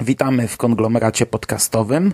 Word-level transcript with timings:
Witamy 0.00 0.48
w 0.48 0.56
konglomeracie 0.56 1.26
podcastowym, 1.26 2.12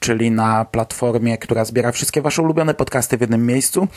czyli 0.00 0.30
na 0.30 0.64
platformie, 0.64 1.38
która 1.38 1.64
zbiera 1.64 1.92
wszystkie 1.92 2.22
Wasze 2.22 2.42
ulubione 2.42 2.74
podcasty 2.74 3.16
w 3.16 3.20
jednym 3.20 3.46
miejscu. 3.46 3.88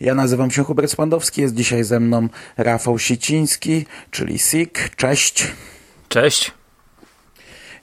Ja 0.00 0.14
nazywam 0.14 0.50
się 0.50 0.64
Hubert 0.64 0.90
Spandowski, 0.90 1.40
jest 1.40 1.54
dzisiaj 1.54 1.84
ze 1.84 2.00
mną 2.00 2.28
Rafał 2.56 2.98
Siciński, 2.98 3.86
czyli 4.10 4.38
SIK. 4.38 4.90
Cześć. 4.96 5.46
Cześć. 6.08 6.52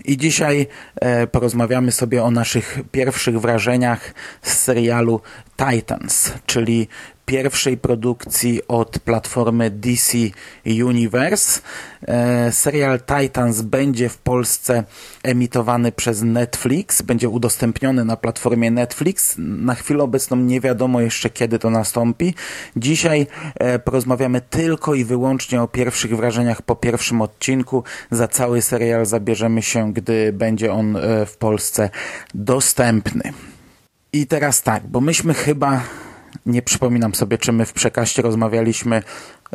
I 0.06 0.18
dzisiaj 0.18 0.68
e, 0.96 1.28
porozmawiamy 1.28 1.92
sobie 1.92 2.24
o 2.24 2.32
naszych 2.32 2.80
pierwszych 2.92 3.42
wrażeniach 3.42 4.14
z 4.42 4.54
serialu 4.58 5.22
Titans, 5.58 6.34
czyli 6.46 6.88
pierwszej 7.26 7.78
produkcji 7.78 8.62
od 8.68 9.00
platformy 9.00 9.70
DC 9.70 10.18
Universe. 10.66 11.62
E, 12.08 12.52
serial 12.52 13.00
Titans 13.00 13.62
będzie 13.62 14.10
w 14.10 14.18
Polsce 14.18 14.84
emitowany 15.24 15.92
przez 15.92 16.22
Netflix, 16.22 17.02
będzie 17.02 17.30
udostępniony 17.30 18.06
na 18.06 18.18
platformie 18.18 18.72
Netflix. 18.72 19.36
Na 19.38 19.76
chwilę 19.76 20.04
obecną 20.04 20.38
nie 20.38 20.62
wiadomo 20.62 21.02
jeszcze 21.02 21.30
kiedy 21.30 21.60
to 21.60 21.70
nastąpi. 21.70 22.34
Dzisiaj 22.76 23.28
e, 23.56 23.80
porozmawiamy 23.80 24.42
tylko 24.42 24.94
i 24.94 25.06
wyłącznie 25.06 25.62
o 25.62 25.68
pierwszych 25.68 26.18
wrażeniach 26.18 26.62
po 26.62 26.76
pierwszym 26.76 27.22
odcinku. 27.22 27.84
Za 28.12 28.28
cały 28.28 28.62
serial 28.62 29.06
zabierzemy 29.06 29.62
się, 29.62 29.94
gdy 29.94 30.34
będzie 30.34 30.74
on 30.74 30.98
e, 30.98 31.26
w 31.26 31.38
Polsce 31.38 31.90
dostępny. 32.34 33.34
I 34.14 34.28
teraz 34.28 34.62
tak, 34.62 34.88
bo 34.88 35.02
myśmy 35.02 35.34
chyba 35.34 35.82
nie 36.46 36.62
przypominam 36.62 37.16
sobie, 37.16 37.38
czy 37.38 37.52
my 37.52 37.66
w 37.66 37.74
przekaście 37.74 38.22
rozmawialiśmy 38.22 39.04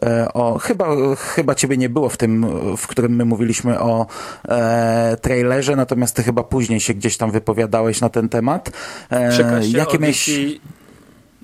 e, 0.03 0.33
o, 0.33 0.59
chyba, 0.59 0.87
chyba 1.17 1.55
ciebie 1.55 1.77
nie 1.77 1.89
było 1.89 2.09
w 2.09 2.17
tym, 2.17 2.47
w 2.77 2.87
którym 2.87 3.17
my 3.17 3.25
mówiliśmy 3.25 3.81
o 3.81 4.07
e, 4.49 5.17
trailerze, 5.23 5.77
natomiast 5.77 6.17
ty 6.17 6.23
chyba 6.23 6.43
później 6.43 6.81
się 6.81 6.95
gdzieś 6.95 7.17
tam 7.17 7.31
wypowiadałeś 7.31 8.01
na 8.01 8.09
ten 8.09 8.29
temat. 8.29 8.71
E, 9.11 9.61
Jakie 9.67 9.99
miałeś... 9.99 10.31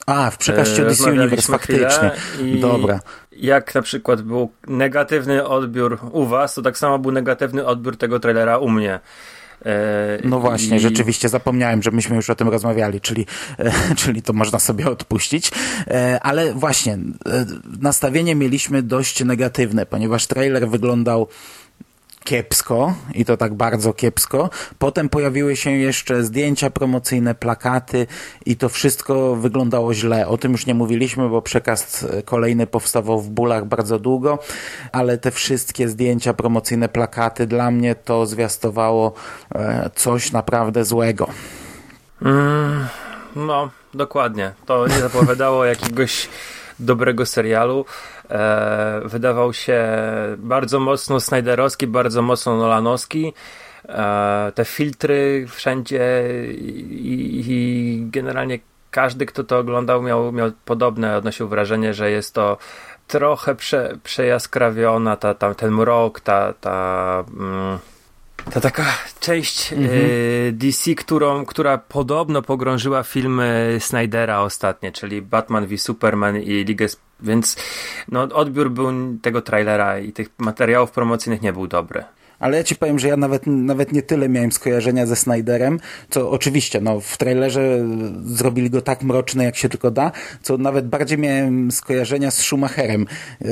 A, 0.06 0.31
w 0.31 0.39
przekaście 0.39 0.83
e, 0.83 0.87
DC 0.87 1.11
Universe, 1.11 1.53
faktycznie. 1.53 2.11
Dobra. 2.61 3.00
Jak 3.33 3.75
na 3.75 3.83
przykład 3.83 4.23
był 4.23 4.50
negatywny 4.67 5.47
odbiór 5.47 5.98
u 6.12 6.27
was, 6.27 6.55
to 6.55 6.62
tak 6.62 6.78
samo 6.78 6.98
był 6.98 7.12
negatywny 7.12 7.67
odbiór 7.67 7.97
tego 7.97 8.21
trailera 8.21 8.59
u 8.59 8.69
mnie. 8.69 9.00
E, 9.67 10.19
no 10.25 10.41
właśnie, 10.41 10.77
I... 10.77 10.81
rzeczywiście 10.81 11.28
zapomniałem, 11.28 11.83
że 11.83 11.91
myśmy 11.91 12.17
już 12.17 12.31
o 12.31 12.34
tym 12.34 12.48
rozmawiali, 12.48 13.00
czyli, 13.00 13.27
e, 13.59 13.72
czyli 14.03 14.22
to 14.22 14.33
można 14.33 14.59
sobie 14.59 14.91
odpuścić. 14.91 15.50
E, 15.86 16.20
ale 16.22 16.55
właśnie, 16.55 16.98
nastawienie 17.81 18.34
mieliśmy 18.34 18.83
dość 18.83 19.25
negatywne, 19.25 19.87
ponieważ 19.87 20.27
trailer 20.27 20.69
wyglądał 20.69 21.28
kiepsko 22.27 22.94
i 23.14 23.24
to 23.24 23.36
tak 23.36 23.55
bardzo 23.55 23.92
kiepsko. 23.92 24.50
Potem 24.78 25.08
pojawiły 25.08 25.56
się 25.56 25.70
jeszcze 25.70 26.22
zdjęcia 26.22 26.70
promocyjne, 26.70 27.34
plakaty 27.34 28.06
i 28.46 28.56
to 28.56 28.69
wszystko 28.69 29.36
wyglądało 29.36 29.94
źle. 29.94 30.28
O 30.28 30.38
tym 30.38 30.53
już 30.53 30.66
nie 30.66 30.75
mówiliśmy, 30.75 31.28
bo 31.28 31.42
przekaz 31.42 32.06
kolejny 32.25 32.66
powstawał 32.66 33.20
w 33.20 33.31
bólach 33.31 33.65
bardzo 33.65 33.98
długo, 33.98 34.38
ale 34.92 35.19
te 35.19 35.31
wszystkie 35.31 35.88
zdjęcia 35.88 36.34
promocyjne, 36.34 36.88
plakaty 36.88 37.47
dla 37.47 37.70
mnie 37.70 37.94
to 37.94 38.26
zwiastowało 38.26 39.12
e, 39.54 39.91
coś 39.94 40.32
naprawdę 40.32 40.84
złego. 40.84 41.28
Mm, 42.22 42.86
no, 43.36 43.70
dokładnie. 43.94 44.53
To 44.66 44.86
nie 44.86 45.00
zapowiadało 45.00 45.65
jakiegoś 45.75 46.28
dobrego 46.78 47.26
serialu. 47.26 47.84
E, 48.31 49.00
wydawał 49.04 49.53
się 49.53 49.87
bardzo 50.38 50.81
mocno 50.81 51.20
Snyderowski, 51.20 51.87
bardzo 51.87 52.22
mocno 52.22 52.56
Nolanowski. 52.56 53.32
E, 53.88 54.53
te 54.54 54.64
filtry 54.64 55.47
wszędzie 55.48 56.22
i, 56.50 57.44
i, 57.48 58.06
generalnie 58.10 58.59
każdy, 58.91 59.26
kto 59.26 59.44
to 59.44 59.59
oglądał, 59.59 60.03
miał, 60.03 60.32
miał 60.32 60.50
podobne, 60.65 61.16
odnosił 61.16 61.48
wrażenie, 61.48 61.94
że 61.94 62.10
jest 62.10 62.34
to 62.34 62.56
trochę 63.06 63.54
prze, 63.54 63.98
przejaskrawiona 64.03 65.16
ta, 65.16 65.34
ta, 65.34 65.54
ten 65.54 65.70
mrok, 65.70 66.20
ta, 66.20 66.53
ta 66.53 67.25
mm, 67.38 67.78
to 68.53 68.61
taka 68.61 68.84
część 69.21 69.73
mm 69.73 69.84
-hmm. 69.84 70.53
DC, 70.53 70.95
którą, 70.95 71.45
która 71.45 71.79
podobno 71.79 72.43
pogrążyła 72.43 73.03
filmy 73.03 73.77
Snydera 73.81 74.41
ostatnie, 74.41 74.93
czyli 74.93 75.23
Batman 75.23 75.67
v 75.67 75.79
Superman 75.79 76.37
i 76.43 76.65
Ligę 76.65 76.89
więc 77.21 77.57
no, 78.09 78.23
odbiór 78.23 78.71
był 78.71 79.19
tego 79.23 79.43
trailera 79.43 79.99
i 79.99 80.12
tych 80.12 80.29
materiałów 80.39 80.91
promocyjnych 80.91 81.43
nie 81.43 81.53
był 81.53 81.67
dobry. 81.67 82.05
Ale 82.38 82.56
ja 82.56 82.64
ci 82.64 82.76
powiem, 82.76 82.98
że 82.98 83.08
ja 83.08 83.16
nawet, 83.16 83.47
nawet 83.47 83.92
nie 83.92 84.02
tyle 84.02 84.28
miałem 84.28 84.52
skojarzenia 84.52 85.06
ze 85.06 85.16
Snyderem, 85.16 85.80
co 86.10 86.30
oczywiście, 86.30 86.80
no 86.80 87.00
w 87.00 87.16
trailerze 87.16 87.84
zrobili 88.24 88.70
go 88.70 88.82
tak 88.82 89.02
mroczny, 89.02 89.44
jak 89.44 89.56
się 89.56 89.69
tylko 89.69 89.91
da, 89.91 90.12
co 90.42 90.58
nawet 90.58 90.88
bardziej 90.88 91.19
miałem 91.19 91.70
skojarzenia 91.70 92.30
z 92.30 92.38
Schumacherem, 92.38 93.06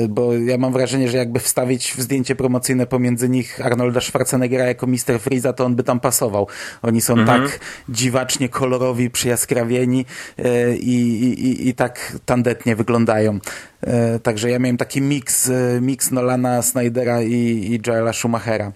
bo 0.09 0.33
ja 0.33 0.57
mam 0.57 0.73
wrażenie, 0.73 1.09
że 1.09 1.17
jakby 1.17 1.39
wstawić 1.39 1.93
w 1.93 2.01
zdjęcie 2.01 2.35
promocyjne 2.35 2.87
pomiędzy 2.87 3.29
nich 3.29 3.65
Arnolda 3.65 4.01
Schwarzeneggera 4.01 4.65
jako 4.65 4.87
Mr. 4.87 5.19
Freeza, 5.19 5.53
to 5.53 5.65
on 5.65 5.75
by 5.75 5.83
tam 5.83 5.99
pasował. 5.99 6.47
Oni 6.81 7.01
są 7.01 7.13
mhm. 7.13 7.41
tak 7.41 7.59
dziwacznie 7.89 8.49
kolorowi, 8.49 9.09
przyjaskrawieni 9.09 10.05
e, 10.37 10.75
i, 10.75 11.23
i, 11.23 11.69
i 11.69 11.73
tak 11.73 12.17
tandetnie 12.25 12.75
wyglądają. 12.75 13.39
E, 13.85 14.19
także 14.19 14.49
ja 14.49 14.59
miałem 14.59 14.77
taki 14.77 15.01
miks, 15.01 15.49
e, 15.49 15.81
miks 15.81 16.11
Nolana, 16.11 16.61
Snydera 16.61 17.21
i, 17.21 17.33
i 17.33 17.79
Joela 17.87 18.13
Schumachera. 18.13 18.71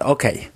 Okej. 0.00 0.38
Okay. 0.38 0.50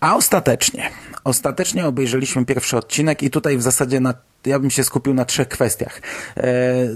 A 0.00 0.16
ostatecznie, 0.16 0.90
ostatecznie 1.24 1.86
obejrzeliśmy 1.86 2.44
pierwszy 2.44 2.76
odcinek 2.76 3.22
i 3.22 3.30
tutaj 3.30 3.56
w 3.56 3.62
zasadzie 3.62 4.00
na 4.00 4.14
ja 4.46 4.58
bym 4.58 4.70
się 4.70 4.84
skupił 4.84 5.14
na 5.14 5.24
trzech 5.24 5.48
kwestiach. 5.48 6.00
E, 6.36 6.52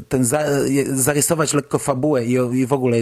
ten 0.09 0.25
za, 0.25 0.45
zarysować 0.93 1.55
lekko 1.55 1.79
fabułę 1.79 2.25
i, 2.25 2.33
i, 2.33 2.67
w 2.67 2.73
ogóle 2.73 2.97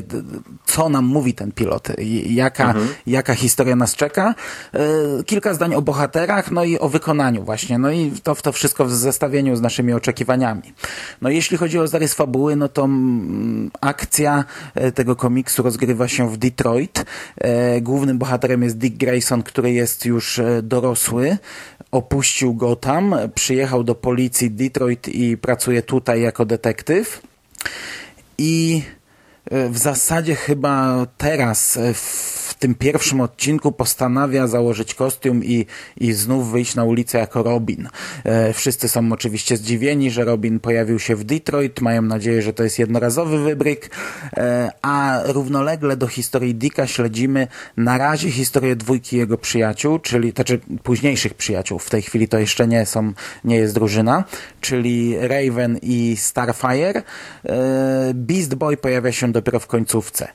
co 0.66 0.88
nam 0.88 1.04
mówi 1.04 1.34
ten 1.34 1.52
pilot, 1.52 1.88
jaka, 2.26 2.66
mhm. 2.66 2.88
jaka 3.06 3.34
historia 3.34 3.76
nas 3.76 3.94
czeka. 3.96 4.34
E, 4.74 4.78
kilka 5.24 5.54
zdań 5.54 5.74
o 5.74 5.82
bohaterach, 5.82 6.50
no 6.50 6.64
i 6.64 6.78
o 6.78 6.88
wykonaniu 6.88 7.44
właśnie. 7.44 7.78
No 7.78 7.90
i 7.90 8.12
to, 8.22 8.34
to 8.34 8.52
wszystko 8.52 8.84
w 8.84 8.92
zestawieniu 8.92 9.56
z 9.56 9.60
naszymi 9.60 9.92
oczekiwaniami. 9.92 10.62
No 11.20 11.30
jeśli 11.30 11.56
chodzi 11.56 11.78
o 11.78 11.88
zarys 11.88 12.14
fabuły, 12.14 12.56
no 12.56 12.68
to 12.68 12.84
m, 12.84 13.70
akcja 13.80 14.44
e, 14.74 14.92
tego 14.92 15.16
komiksu 15.16 15.62
rozgrywa 15.62 16.08
się 16.08 16.30
w 16.30 16.36
Detroit. 16.36 17.04
Głównym 17.82 18.18
bohaterem 18.18 18.62
jest 18.62 18.78
Dick 18.78 18.96
Grayson, 18.96 19.42
który 19.42 19.72
jest 19.72 20.04
już 20.04 20.40
dorosły, 20.62 21.38
opuścił 21.92 22.54
go 22.54 22.76
tam, 22.76 23.14
przyjechał 23.34 23.84
do 23.84 23.94
policji 23.94 24.50
Detroit 24.50 25.08
i 25.08 25.36
pracuje 25.36 25.82
tutaj 25.82 26.20
jako 26.20 26.44
detektyw. 26.44 27.22
I 28.38 28.82
w 29.50 29.78
zasadzie 29.78 30.34
chyba 30.34 31.06
teraz 31.18 31.78
w 31.94 32.54
tym 32.60 32.74
pierwszym 32.74 33.20
odcinku 33.20 33.72
postanawia 33.72 34.46
założyć 34.46 34.94
kostium 34.94 35.44
i, 35.44 35.66
i 35.96 36.12
znów 36.12 36.50
wyjść 36.50 36.74
na 36.74 36.84
ulicę 36.84 37.18
jako 37.18 37.42
Robin. 37.42 37.88
E, 38.24 38.52
wszyscy 38.52 38.88
są 38.88 39.12
oczywiście 39.12 39.56
zdziwieni, 39.56 40.10
że 40.10 40.24
Robin 40.24 40.60
pojawił 40.60 40.98
się 40.98 41.16
w 41.16 41.24
Detroit, 41.24 41.80
mają 41.80 42.02
nadzieję, 42.02 42.42
że 42.42 42.52
to 42.52 42.62
jest 42.62 42.78
jednorazowy 42.78 43.38
wybryk, 43.38 43.90
e, 44.36 44.70
a 44.82 45.20
równolegle 45.24 45.96
do 45.96 46.06
historii 46.06 46.54
Dicka 46.54 46.86
śledzimy 46.86 47.46
na 47.76 47.98
razie 47.98 48.30
historię 48.30 48.76
dwójki 48.76 49.16
jego 49.16 49.38
przyjaciół, 49.38 49.98
czyli, 49.98 50.30
znaczy 50.30 50.60
późniejszych 50.82 51.34
przyjaciół, 51.34 51.78
w 51.78 51.90
tej 51.90 52.02
chwili 52.02 52.28
to 52.28 52.38
jeszcze 52.38 52.66
nie 52.66 52.86
są, 52.86 53.12
nie 53.44 53.56
jest 53.56 53.74
drużyna, 53.74 54.24
czyli 54.60 55.16
Raven 55.18 55.78
i 55.82 56.16
Starfire. 56.16 57.02
E, 57.44 58.14
Beast 58.14 58.54
Boy 58.54 58.76
pojawia 58.76 59.12
się 59.12 59.29
dopiero 59.32 59.60
w 59.60 59.66
końcówce. 59.66 60.28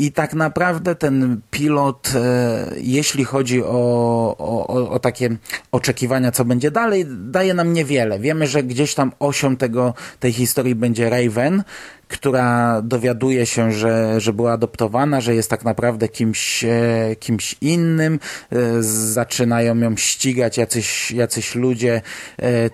I 0.00 0.12
tak 0.12 0.34
naprawdę 0.34 0.94
ten 0.94 1.40
pilot, 1.50 2.12
e, 2.14 2.70
jeśli 2.76 3.24
chodzi 3.24 3.62
o, 3.64 4.36
o, 4.38 4.90
o 4.90 4.98
takie 4.98 5.36
oczekiwania, 5.72 6.32
co 6.32 6.44
będzie 6.44 6.70
dalej, 6.70 7.04
daje 7.08 7.54
nam 7.54 7.72
niewiele. 7.72 8.18
Wiemy, 8.18 8.46
że 8.46 8.62
gdzieś 8.62 8.94
tam 8.94 9.12
osią 9.18 9.56
tego, 9.56 9.94
tej 10.20 10.32
historii 10.32 10.74
będzie 10.74 11.10
Raven, 11.10 11.62
która 12.08 12.82
dowiaduje 12.82 13.46
się, 13.46 13.72
że, 13.72 14.20
że 14.20 14.32
była 14.32 14.52
adoptowana, 14.52 15.20
że 15.20 15.34
jest 15.34 15.50
tak 15.50 15.64
naprawdę 15.64 16.08
kimś, 16.08 16.64
e, 16.64 17.16
kimś 17.18 17.56
innym. 17.60 18.20
E, 18.52 18.82
zaczynają 18.82 19.78
ją 19.78 19.96
ścigać 19.96 20.58
jacyś, 20.58 21.10
jacyś 21.10 21.54
ludzie 21.54 22.02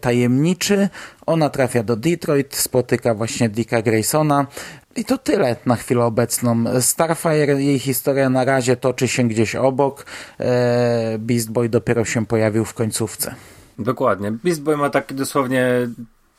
tajemniczy. 0.01 0.89
Ona 1.27 1.51
trafia 1.51 1.83
do 1.83 1.97
Detroit, 1.97 2.57
spotyka 2.57 3.15
właśnie 3.15 3.49
Dicka 3.49 3.83
Graysona. 3.83 4.47
I 4.97 5.05
to 5.05 5.19
tyle 5.19 5.57
na 5.67 5.77
chwilę 5.77 6.05
obecną. 6.05 6.65
Starfire, 6.81 7.63
jej 7.63 7.79
historia 7.79 8.31
na 8.31 8.45
razie 8.45 8.77
toczy 8.77 9.09
się 9.09 9.23
gdzieś 9.23 9.55
obok. 9.55 10.07
Beast 11.19 11.51
Boy 11.51 11.69
dopiero 11.69 12.05
się 12.05 12.27
pojawił 12.27 12.65
w 12.65 12.75
końcówce. 12.75 13.35
Dokładnie. 13.79 14.33
Beast 14.33 14.63
Boy 14.63 14.77
ma 14.77 14.91
taki 14.91 15.15
dosłownie 15.15 15.89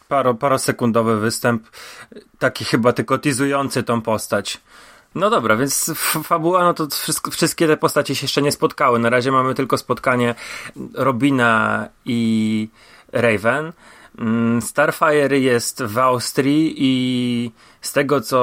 paro, 0.07 0.33
parosekundowy 0.33 1.19
występ, 1.19 1.63
taki 2.39 2.65
chyba 2.65 2.93
tylko 2.93 3.17
tizujący 3.17 3.83
tą 3.83 4.01
postać. 4.01 4.61
No 5.15 5.29
dobra, 5.29 5.55
więc 5.55 5.91
fabuła, 6.23 6.63
no 6.63 6.73
to 6.73 6.87
wszystko, 6.87 7.31
wszystkie 7.31 7.67
te 7.67 7.77
postacie 7.77 8.15
się 8.15 8.23
jeszcze 8.23 8.41
nie 8.41 8.51
spotkały. 8.51 8.99
Na 8.99 9.09
razie 9.09 9.31
mamy 9.31 9.55
tylko 9.55 9.77
spotkanie 9.77 10.35
Robina 10.93 11.87
i 12.05 12.69
Raven. 13.11 13.73
Mm, 14.17 14.61
Starfire 14.61 15.39
jest 15.39 15.83
w 15.83 15.97
Austrii 15.97 16.75
i 16.77 17.51
z 17.81 17.93
tego 17.93 18.21
co 18.21 18.37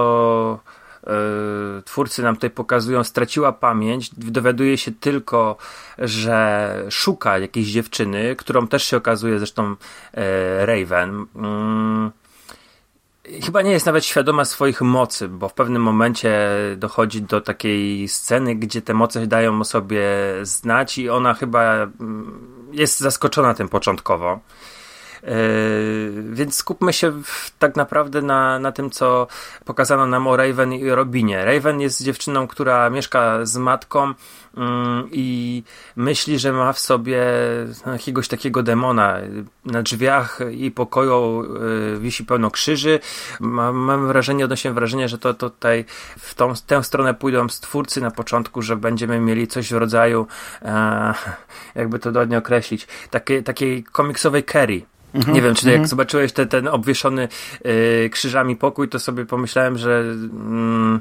E, 1.07 1.83
twórcy 1.83 2.23
nam 2.23 2.35
tutaj 2.35 2.51
pokazują, 2.51 3.05
straciła 3.05 3.53
pamięć, 3.53 4.11
dowiaduje 4.15 4.79
się 4.79 4.93
tylko, 4.93 5.57
że 5.99 6.77
szuka 6.91 7.39
jakiejś 7.39 7.69
dziewczyny, 7.69 8.37
którą 8.37 8.69
też 8.69 8.85
się 8.85 8.97
okazuje 8.97 9.39
zresztą 9.39 9.77
e, 10.15 10.67
Raven. 10.67 11.27
Mm, 11.37 12.11
chyba 13.45 13.63
nie 13.63 13.71
jest 13.71 13.87
nawet 13.87 14.05
świadoma 14.05 14.45
swoich 14.45 14.83
mocy, 14.83 15.29
bo 15.29 15.49
w 15.49 15.55
pewnym 15.55 15.83
momencie 15.83 16.49
dochodzi 16.77 17.23
do 17.23 17.41
takiej 17.41 18.09
sceny, 18.09 18.55
gdzie 18.55 18.83
te 18.83 18.95
moce 18.95 19.27
dają 19.27 19.61
o 19.61 19.65
sobie 19.65 20.07
znać 20.43 20.99
i 20.99 21.11
ona 21.11 21.35
chyba 21.35 21.75
mm, 21.75 22.69
jest 22.73 23.01
zaskoczona 23.01 23.55
tym 23.55 23.69
początkowo. 23.69 24.41
Yy, 25.25 26.23
więc 26.33 26.57
skupmy 26.57 26.93
się 26.93 27.11
w, 27.11 27.51
tak 27.59 27.77
naprawdę 27.77 28.23
na, 28.23 28.59
na 28.59 28.73
tym, 28.73 28.91
co 28.91 29.27
pokazano 29.65 30.07
nam 30.07 30.27
o 30.27 30.37
Raven 30.37 30.73
i 30.73 30.91
Robinie. 30.91 31.45
Raven 31.45 31.81
jest 31.81 32.03
dziewczyną, 32.03 32.47
która 32.47 32.91
mieszka 32.91 33.47
z 33.47 33.57
matką 33.57 34.15
mm, 34.57 35.09
i 35.13 35.63
myśli, 35.97 36.39
że 36.39 36.53
ma 36.53 36.73
w 36.73 36.79
sobie 36.79 37.25
jakiegoś 37.87 38.29
takiego 38.29 38.63
demona. 38.63 39.19
Na 39.65 39.83
drzwiach 39.83 40.41
i 40.53 40.71
pokoju 40.71 41.45
yy, 41.93 41.99
wisi 41.99 42.25
pełno 42.25 42.51
krzyży. 42.51 43.01
Mam, 43.41 43.77
mam 43.77 44.07
wrażenie, 44.07 44.45
odnoszę 44.45 44.73
wrażenie, 44.73 45.09
że 45.09 45.19
to, 45.19 45.35
to 45.35 45.51
tutaj 45.51 45.85
w 46.19 46.35
tą, 46.35 46.53
tę 46.67 46.85
stronę 46.85 47.15
pójdą 47.15 47.49
stwórcy 47.49 48.01
na 48.01 48.11
początku, 48.11 48.63
że 48.63 48.77
będziemy 48.77 49.21
mieli 49.21 49.47
coś 49.47 49.73
w 49.73 49.77
rodzaju, 49.77 50.27
e, 50.63 51.15
jakby 51.75 51.99
to 51.99 52.11
ładnie 52.15 52.39
określić, 52.39 52.87
takiej, 53.11 53.43
takiej 53.43 53.85
komiksowej 53.85 54.45
Kerry 54.45 54.83
Mhm, 55.15 55.35
nie 55.35 55.43
wiem, 55.43 55.55
czy 55.55 55.67
jak 55.67 55.75
mhm. 55.75 55.89
zobaczyłeś 55.89 56.33
te, 56.33 56.47
ten 56.47 56.69
obwieszony 56.69 57.29
y, 57.67 58.11
krzyżami 58.13 58.57
pokój, 58.57 58.89
to 58.89 58.99
sobie 58.99 59.27
pomyślałem, 59.27 59.79
że 59.79 60.01
mm, 60.01 61.01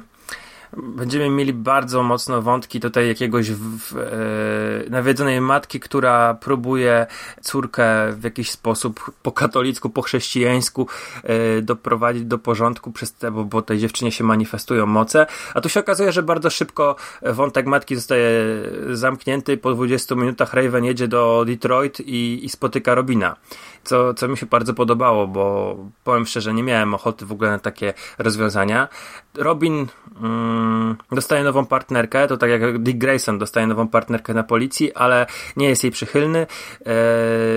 będziemy 0.76 1.30
mieli 1.30 1.52
bardzo 1.52 2.02
mocno 2.02 2.42
wątki 2.42 2.80
tutaj 2.80 3.08
jakiegoś 3.08 3.50
w, 3.50 3.96
e, 3.96 4.90
nawiedzonej 4.90 5.40
matki, 5.40 5.80
która 5.80 6.34
próbuje 6.34 7.06
córkę 7.42 8.12
w 8.12 8.24
jakiś 8.24 8.50
sposób 8.50 9.10
po 9.22 9.32
katolicku, 9.32 9.90
po 9.90 10.02
chrześcijańsku 10.02 10.88
e, 11.22 11.62
doprowadzić 11.62 12.24
do 12.24 12.38
porządku, 12.38 12.92
przez 12.92 13.14
te, 13.14 13.30
bo, 13.30 13.44
bo 13.44 13.62
tej 13.62 13.78
dziewczynie 13.78 14.12
się 14.12 14.24
manifestują 14.24 14.86
moce, 14.86 15.26
a 15.54 15.60
tu 15.60 15.68
się 15.68 15.80
okazuje, 15.80 16.12
że 16.12 16.22
bardzo 16.22 16.50
szybko 16.50 16.96
wątek 17.22 17.66
matki 17.66 17.96
zostaje 17.96 18.44
zamknięty, 18.92 19.56
po 19.56 19.74
20 19.74 20.14
minutach 20.14 20.54
Raven 20.54 20.84
jedzie 20.84 21.08
do 21.08 21.44
Detroit 21.46 22.00
i, 22.00 22.44
i 22.44 22.48
spotyka 22.48 22.94
Robina, 22.94 23.36
co, 23.84 24.14
co 24.14 24.28
mi 24.28 24.36
się 24.36 24.46
bardzo 24.46 24.74
podobało, 24.74 25.26
bo 25.26 25.76
powiem 26.04 26.26
szczerze, 26.26 26.54
nie 26.54 26.62
miałem 26.62 26.94
ochoty 26.94 27.26
w 27.26 27.32
ogóle 27.32 27.50
na 27.50 27.58
takie 27.58 27.94
rozwiązania. 28.18 28.88
Robin 29.34 29.86
mm, 30.22 30.96
dostaje 31.12 31.44
nową 31.44 31.66
partnerkę, 31.66 32.28
to 32.28 32.36
tak 32.36 32.50
jak 32.50 32.82
Dick 32.82 32.98
Grayson 32.98 33.38
dostaje 33.38 33.66
nową 33.66 33.88
partnerkę 33.88 34.34
na 34.34 34.42
policji, 34.42 34.94
ale 34.94 35.26
nie 35.56 35.68
jest 35.68 35.84
jej 35.84 35.92
przychylny. 35.92 36.38
E, 36.38 36.46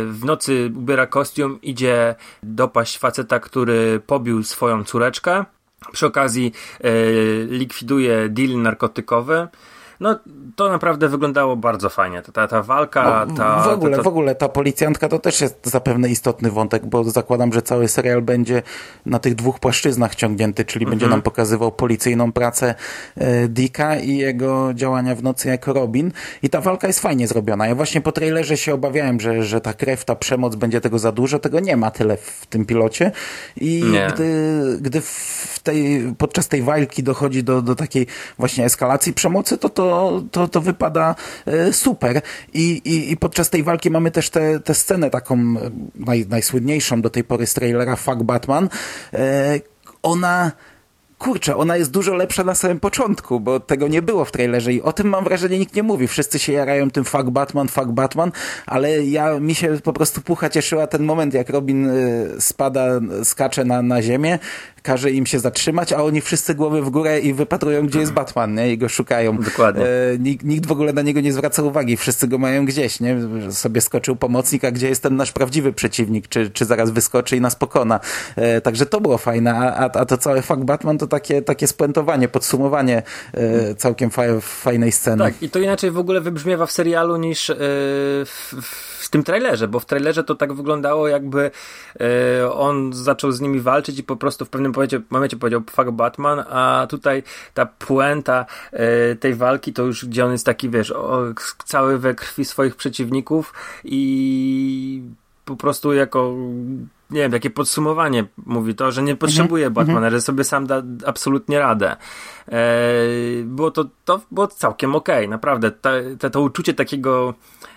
w 0.06 0.19
nocy 0.25 0.71
ubiera 0.75 1.07
kostium, 1.07 1.62
idzie 1.62 2.15
dopaść 2.44 2.97
faceta, 2.97 3.39
który 3.39 4.01
pobił 4.07 4.44
swoją 4.44 4.83
córeczkę. 4.83 5.45
Przy 5.91 6.06
okazji 6.06 6.51
e, 6.81 6.91
likwiduje 7.45 8.29
deal 8.29 8.62
narkotykowy. 8.62 9.47
No, 10.00 10.20
to 10.56 10.70
naprawdę 10.70 11.10
wyglądało 11.10 11.56
bardzo 11.56 11.90
fajnie. 11.90 12.22
Ta, 12.22 12.48
ta 12.48 12.64
walka, 12.64 13.26
no, 13.30 13.36
ta, 13.36 13.64
w, 13.64 13.68
ogóle, 13.68 13.92
ta, 13.92 13.98
ta... 13.98 14.04
w 14.04 14.08
ogóle 14.08 14.36
ta 14.36 14.50
policjantka 14.50 15.10
to 15.10 15.20
też 15.20 15.42
jest 15.42 15.58
zapewne 15.64 16.10
istotny 16.10 16.52
wątek, 16.52 16.86
bo 16.86 17.04
zakładam, 17.04 17.54
że 17.54 17.62
cały 17.62 17.88
serial 17.88 18.22
będzie 18.22 18.62
na 19.06 19.20
tych 19.20 19.36
dwóch 19.36 19.60
płaszczyznach 19.60 20.16
ciągnięty, 20.16 20.66
czyli 20.66 20.86
mhm. 20.86 21.00
będzie 21.00 21.12
nam 21.12 21.22
pokazywał 21.22 21.72
policyjną 21.72 22.32
pracę 22.32 22.76
e, 23.16 23.48
Dicka 23.48 23.96
i 23.96 24.18
jego 24.18 24.74
działania 24.74 25.16
w 25.16 25.24
nocy 25.24 25.48
jako 25.48 25.74
Robin. 25.74 26.12
I 26.44 26.50
ta 26.50 26.62
walka 26.62 26.88
jest 26.88 27.00
fajnie 27.00 27.28
zrobiona. 27.28 27.68
Ja 27.68 27.76
właśnie 27.76 28.02
po 28.02 28.12
trailerze 28.12 28.58
się 28.58 28.74
obawiałem, 28.74 29.20
że, 29.20 29.44
że 29.44 29.62
ta 29.62 29.74
krew, 29.74 30.06
ta 30.06 30.16
przemoc 30.16 30.56
będzie 30.56 30.82
tego 30.82 31.00
za 31.00 31.12
dużo. 31.12 31.40
Tego 31.40 31.60
nie 31.60 31.78
ma 31.78 31.92
tyle 31.92 32.18
w 32.18 32.46
tym 32.46 32.66
pilocie. 32.66 33.12
I 33.58 33.84
nie. 33.92 34.08
gdy, 34.14 34.78
gdy 34.82 35.02
w 35.02 35.60
tej, 35.64 36.14
podczas 36.18 36.48
tej 36.48 36.62
walki 36.62 37.04
dochodzi 37.04 37.44
do, 37.44 37.62
do 37.62 37.76
takiej 37.76 38.08
właśnie 38.38 38.66
eskalacji 38.66 39.14
przemocy, 39.14 39.58
to 39.58 39.70
to 39.70 39.87
to, 40.31 40.48
to, 40.48 40.62
wypada 40.62 41.16
e, 41.45 41.74
super. 41.74 42.22
I, 42.54 42.81
i, 42.86 43.12
I 43.12 43.18
podczas 43.18 43.50
tej 43.50 43.63
walki 43.63 43.92
mamy 43.92 44.12
też 44.12 44.30
tę 44.63 44.74
scenę 44.74 45.10
taką 45.10 45.36
e, 45.36 45.72
naj, 45.95 46.25
najsłynniejszą 46.30 47.01
do 47.01 47.10
tej 47.10 47.24
pory 47.24 47.48
z 47.48 47.54
trailera 47.54 47.95
Fuck 47.95 48.24
Batman. 48.24 48.69
E, 49.13 49.60
ona 50.04 50.51
kurczę, 51.18 51.56
ona 51.56 51.78
jest 51.78 51.92
dużo 51.92 52.13
lepsza 52.13 52.44
na 52.44 52.56
samym 52.56 52.80
początku, 52.80 53.39
bo 53.39 53.60
tego 53.60 53.88
nie 53.88 54.01
było 54.01 54.25
w 54.25 54.31
trailerze 54.31 54.74
i 54.74 54.81
o 54.81 54.94
tym 54.94 55.10
mam 55.10 55.24
wrażenie 55.24 55.60
nikt 55.60 55.75
nie 55.75 55.84
mówi. 55.84 56.07
Wszyscy 56.07 56.39
się 56.39 56.54
jarają 56.54 56.92
tym 56.92 57.04
fuck 57.04 57.25
Batman, 57.30 57.68
fuck 57.68 57.88
Batman, 57.88 58.31
ale 58.66 59.06
ja, 59.06 59.39
mi 59.39 59.56
się 59.56 59.78
po 59.84 59.94
prostu 59.94 60.22
pucha 60.22 60.50
cieszyła 60.50 60.88
ten 60.88 61.04
moment, 61.04 61.34
jak 61.34 61.50
Robin 61.50 61.89
spada, 62.39 62.86
skacze 63.24 63.66
na, 63.66 63.81
na 63.81 64.01
ziemię, 64.01 64.39
każe 64.88 65.12
im 65.12 65.25
się 65.25 65.39
zatrzymać, 65.39 65.94
a 65.94 66.04
oni 66.04 66.22
wszyscy 66.22 66.56
głowy 66.56 66.81
w 66.81 66.89
górę 66.89 67.19
i 67.19 67.34
wypatrują, 67.34 67.88
gdzie 67.88 68.00
jest 68.00 68.13
Batman, 68.13 68.56
nie? 68.56 68.72
I 68.72 68.78
go 68.78 68.89
szukają. 68.89 69.38
Dokładnie. 69.38 69.84
E, 69.84 70.18
nikt, 70.19 70.45
nikt 70.45 70.66
w 70.66 70.72
ogóle 70.72 70.94
na 70.94 71.01
niego 71.01 71.22
nie 71.22 71.34
zwraca 71.34 71.63
uwagi, 71.63 71.98
wszyscy 71.98 72.27
go 72.27 72.38
mają 72.38 72.65
gdzieś, 72.65 73.00
nie? 73.00 73.17
Sobie 73.50 73.82
skoczył 73.82 74.15
pomocnik, 74.15 74.65
a 74.65 74.72
gdzie 74.72 74.89
jest 74.89 75.03
ten 75.03 75.15
nasz 75.15 75.32
prawdziwy 75.32 75.74
przeciwnik, 75.74 76.27
czy, 76.27 76.50
czy 76.50 76.65
zaraz 76.65 76.91
wyskoczy 76.91 77.38
i 77.38 77.41
nas 77.41 77.56
pokona. 77.56 78.00
E, 78.36 78.62
także 78.62 78.86
to 78.86 79.01
było 79.01 79.17
fajne, 79.17 79.56
a, 79.56 79.91
a, 79.91 80.06
to 80.06 80.17
całe 80.17 80.41
fuck 80.41 80.60
Batman 80.60 80.98
to 80.98 81.08
takie, 81.08 81.41
takie 81.41 81.67
spuentowanie, 81.67 82.27
podsumowanie 82.27 83.03
e, 83.34 83.75
całkiem 83.75 84.10
fa 84.10 84.24
fajnej 84.41 84.91
sceny. 84.91 85.24
Tak, 85.24 85.41
i 85.41 85.50
to 85.50 85.60
inaczej 85.60 85.91
w 85.91 85.98
ogóle 85.98 86.22
wybrzmiewa 86.22 86.65
w 86.65 86.72
serialu 86.72 87.17
niż 87.17 87.50
e, 87.50 87.56
w, 88.25 88.53
w 89.00 89.10
tym 89.10 89.24
trailerze, 89.24 89.67
bo 89.67 89.79
w 89.79 89.86
trailerze 89.86 90.24
to 90.24 90.36
tak 90.36 90.53
wyglądało 90.53 91.08
jakby 91.08 91.51
e, 92.41 92.51
on 92.51 92.94
zaczął 92.94 93.32
z 93.32 93.41
nimi 93.41 93.60
walczyć 93.60 94.00
i 94.00 94.03
po 94.03 94.15
prostu 94.15 94.46
w 94.46 94.50
pewnym 94.50 94.74
momencie, 94.77 95.01
momencie 95.10 95.38
powiedział 95.38 95.62
fuck 95.69 95.91
Batman, 95.91 96.39
a 96.50 96.88
tutaj 96.89 97.24
ta 97.53 97.65
puenta 97.65 98.46
e, 98.72 99.15
tej 99.15 99.36
walki 99.36 99.74
to 99.74 99.84
już 99.84 100.05
gdzie 100.05 100.25
on 100.25 100.31
jest 100.31 100.46
taki, 100.46 100.69
wiesz, 100.69 100.91
o, 100.91 101.24
cały 101.65 101.98
we 101.98 102.15
krwi 102.15 102.46
swoich 102.46 102.75
przeciwników 102.75 103.53
i 103.84 105.01
po 105.48 105.56
prostu 105.56 105.94
jako 105.94 106.34
nie 107.10 107.22
wiem, 107.22 107.32
takie 107.32 107.50
podsumowanie 107.50 108.25
mówi 108.46 108.75
to, 108.75 108.92
że 108.92 109.04
nie 109.04 109.16
potrzebuje 109.16 109.68
mhm, 109.68 109.74
Batmana, 109.74 110.10
że 110.10 110.22
sobie 110.22 110.44
sam 110.44 110.68
da 110.68 110.82
absolutnie 111.06 111.60
radę. 111.60 111.96
E, 112.48 112.63
było 113.44 113.72
to, 113.72 113.86
to 114.06 114.22
było 114.32 114.48
całkiem 114.48 114.96
okej, 114.96 115.18
okay, 115.18 115.27
naprawdę. 115.27 115.72
Ta, 115.72 115.89
ta, 116.20 116.30
to 116.30 116.42
uczucie 116.42 116.74
takiego 116.74 117.34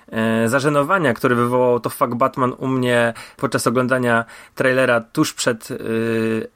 e, 0.09 0.49
zażenowania, 0.49 1.15
które 1.15 1.35
wywołał 1.35 1.81
to 1.81 1.91
Fuck 1.91 2.15
Batman 2.15 2.53
u 2.59 2.67
mnie 2.67 3.15
podczas 3.37 3.67
oglądania 3.67 4.25
trailera 4.55 5.01
tuż 5.01 5.35
przed 5.35 5.71
y, 5.71 6.49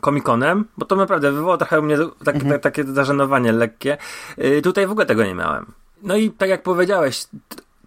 Comic-Conem, 0.00 0.64
bo 0.78 0.86
to 0.86 0.96
naprawdę 0.96 1.32
wywołało 1.32 1.56
trochę 1.56 1.80
u 1.80 1.82
mnie 1.82 1.96
tak, 2.24 2.34
mhm. 2.34 2.52
tak, 2.52 2.62
takie 2.62 2.84
zażenowanie 2.84 3.52
lekkie. 3.52 3.98
Y, 4.38 4.62
tutaj 4.62 4.86
w 4.86 4.90
ogóle 4.90 5.06
tego 5.06 5.24
nie 5.24 5.34
miałem. 5.34 5.66
No 6.02 6.16
i 6.16 6.30
tak 6.30 6.48
jak 6.48 6.62
powiedziałeś, 6.62 7.24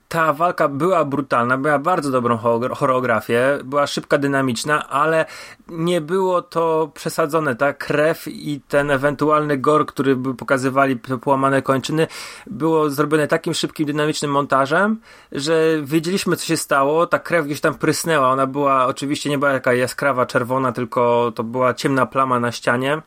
ta 0.08 0.34
walka 0.34 0.68
była 0.68 1.06
brutalna, 1.06 1.58
była 1.58 1.80
bardzo 1.80 2.12
dobrą 2.12 2.38
choreografię, 2.76 3.60
była 3.64 3.88
szybka, 3.88 4.18
dynamiczna, 4.18 4.90
ale 4.90 5.26
nie 5.68 6.02
było 6.02 6.42
to 6.42 6.92
przesadzone. 6.94 7.56
Ta 7.56 7.74
krew 7.74 8.28
i 8.28 8.62
ten 8.68 8.92
ewentualny 8.92 9.58
gor, 9.58 9.86
który 9.86 10.16
by 10.16 10.36
pokazywali 10.36 10.96
połamane 11.22 11.62
kończyny, 11.62 12.08
było 12.48 12.90
zrobione 12.90 13.28
takim 13.28 13.54
szybkim, 13.54 13.86
dynamicznym 13.86 14.32
montażem, 14.32 15.00
że 15.32 15.82
wiedzieliśmy, 15.84 16.36
co 16.36 16.46
się 16.46 16.58
stało. 16.58 17.08
Ta 17.08 17.20
krew 17.20 17.46
gdzieś 17.46 17.62
tam 17.62 17.76
prysnęła. 17.76 18.30
Ona 18.30 18.48
była 18.48 18.86
oczywiście 18.86 19.30
nie 19.30 19.38
była 19.38 19.52
jaka 19.52 19.74
jaskrawa, 19.74 20.26
czerwona, 20.26 20.72
tylko 20.72 21.32
to 21.36 21.44
była 21.44 21.74
ciemna 21.74 22.06
plama 22.06 22.40
na 22.40 22.52
ścianie. 22.52 23.02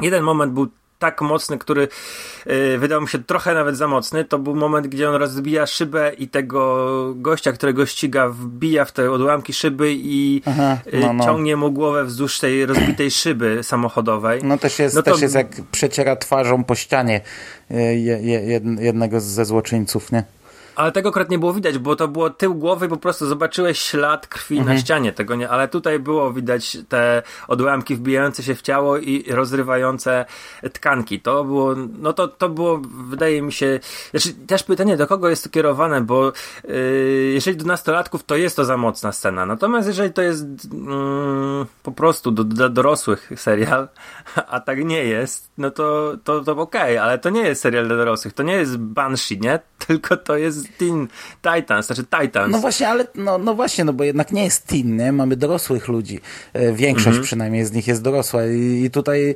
Jeden 0.00 0.22
moment 0.22 0.52
był 0.52 0.68
tak 1.02 1.20
mocny, 1.20 1.58
który 1.58 1.88
yy, 2.46 2.78
wydał 2.78 3.00
mi 3.00 3.08
się 3.08 3.18
trochę 3.18 3.54
nawet 3.54 3.76
za 3.76 3.88
mocny. 3.88 4.24
To 4.24 4.38
był 4.38 4.54
moment, 4.54 4.86
gdzie 4.86 5.10
on 5.10 5.14
rozbija 5.14 5.66
szybę 5.66 6.12
i 6.18 6.28
tego 6.28 7.14
gościa, 7.16 7.52
którego 7.52 7.86
ściga, 7.86 8.28
wbija 8.28 8.84
w 8.84 8.92
te 8.92 9.10
odłamki 9.10 9.52
szyby 9.52 9.92
i 9.94 10.42
Aha, 10.46 10.78
y, 10.94 11.00
no, 11.00 11.12
no. 11.12 11.24
ciągnie 11.24 11.56
mu 11.56 11.72
głowę 11.72 12.04
wzdłuż 12.04 12.38
tej 12.38 12.66
rozbitej 12.66 13.10
szyby 13.20 13.62
samochodowej. 13.62 14.40
No 14.44 14.58
też 14.58 14.78
jest, 14.78 14.96
no 14.96 15.02
to... 15.02 15.12
też 15.12 15.22
jest 15.22 15.34
jak 15.34 15.48
przeciera 15.72 16.16
twarzą 16.16 16.64
po 16.64 16.74
ścianie 16.74 17.20
y, 17.70 17.74
jednego 18.80 19.20
ze 19.20 19.44
złoczyńców, 19.44 20.12
nie? 20.12 20.24
Ale 20.76 20.92
tego 20.92 21.08
akurat 21.08 21.30
nie 21.30 21.38
było 21.38 21.52
widać, 21.52 21.78
bo 21.78 21.96
to 21.96 22.08
było 22.08 22.30
tył 22.30 22.54
głowy, 22.54 22.88
po 22.88 22.96
prostu 22.96 23.26
zobaczyłeś 23.26 23.78
ślad 23.78 24.26
krwi 24.26 24.58
mhm. 24.58 24.76
na 24.76 24.80
ścianie 24.80 25.12
tego 25.12 25.34
nie, 25.34 25.48
ale 25.48 25.68
tutaj 25.68 25.98
było 25.98 26.32
widać 26.32 26.78
te 26.88 27.22
odłamki 27.48 27.96
wbijające 27.96 28.42
się 28.42 28.54
w 28.54 28.62
ciało 28.62 28.98
i 28.98 29.24
rozrywające 29.30 30.24
tkanki. 30.72 31.20
To 31.20 31.44
było, 31.44 31.74
no 31.98 32.12
to, 32.12 32.28
to 32.28 32.48
było, 32.48 32.80
wydaje 33.08 33.42
mi 33.42 33.52
się, 33.52 33.80
znaczy 34.10 34.34
też 34.46 34.62
pytanie, 34.62 34.96
do 34.96 35.06
kogo 35.06 35.28
jest 35.28 35.44
to 35.44 35.50
kierowane, 35.50 36.00
bo 36.00 36.32
yy, 36.64 36.74
jeżeli 37.34 37.56
do 37.56 37.64
nastolatków, 37.64 38.24
to 38.24 38.36
jest 38.36 38.56
to 38.56 38.64
za 38.64 38.76
mocna 38.76 39.12
scena. 39.12 39.46
Natomiast 39.46 39.88
jeżeli 39.88 40.12
to 40.12 40.22
jest 40.22 40.44
yy, 40.72 41.66
po 41.82 41.92
prostu 41.92 42.30
do, 42.30 42.44
do 42.44 42.68
dorosłych 42.68 43.32
serial, 43.36 43.88
a 44.54 44.60
tak 44.60 44.84
nie 44.84 45.04
jest, 45.04 45.50
no 45.58 45.70
to, 45.70 46.16
to, 46.24 46.40
to 46.40 46.52
okej, 46.52 46.82
okay, 46.82 47.02
ale 47.02 47.18
to 47.18 47.30
nie 47.30 47.42
jest 47.42 47.62
serial 47.62 47.86
dla 47.86 47.96
dorosłych, 47.96 48.34
to 48.34 48.42
nie 48.42 48.54
jest 48.54 48.76
Banshee, 48.78 49.40
nie? 49.40 49.60
Tylko 49.86 50.16
to 50.16 50.36
jest 50.36 50.61
Teen 50.78 51.08
Titans, 51.42 51.86
znaczy 51.86 52.04
Titans. 52.04 52.52
No 52.52 52.58
właśnie, 52.58 52.88
ale 52.88 53.06
no, 53.14 53.38
no 53.38 53.54
właśnie, 53.54 53.84
no 53.84 53.92
bo 53.92 54.04
jednak 54.04 54.32
nie 54.32 54.44
jest 54.44 54.66
teen, 54.66 54.96
nie? 54.96 55.12
Mamy 55.12 55.36
dorosłych 55.36 55.88
ludzi. 55.88 56.20
E, 56.52 56.72
większość 56.72 57.06
mhm. 57.06 57.24
przynajmniej 57.24 57.64
z 57.64 57.72
nich 57.72 57.86
jest 57.86 58.02
dorosła 58.02 58.46
i, 58.46 58.84
i 58.84 58.90
tutaj 58.90 59.34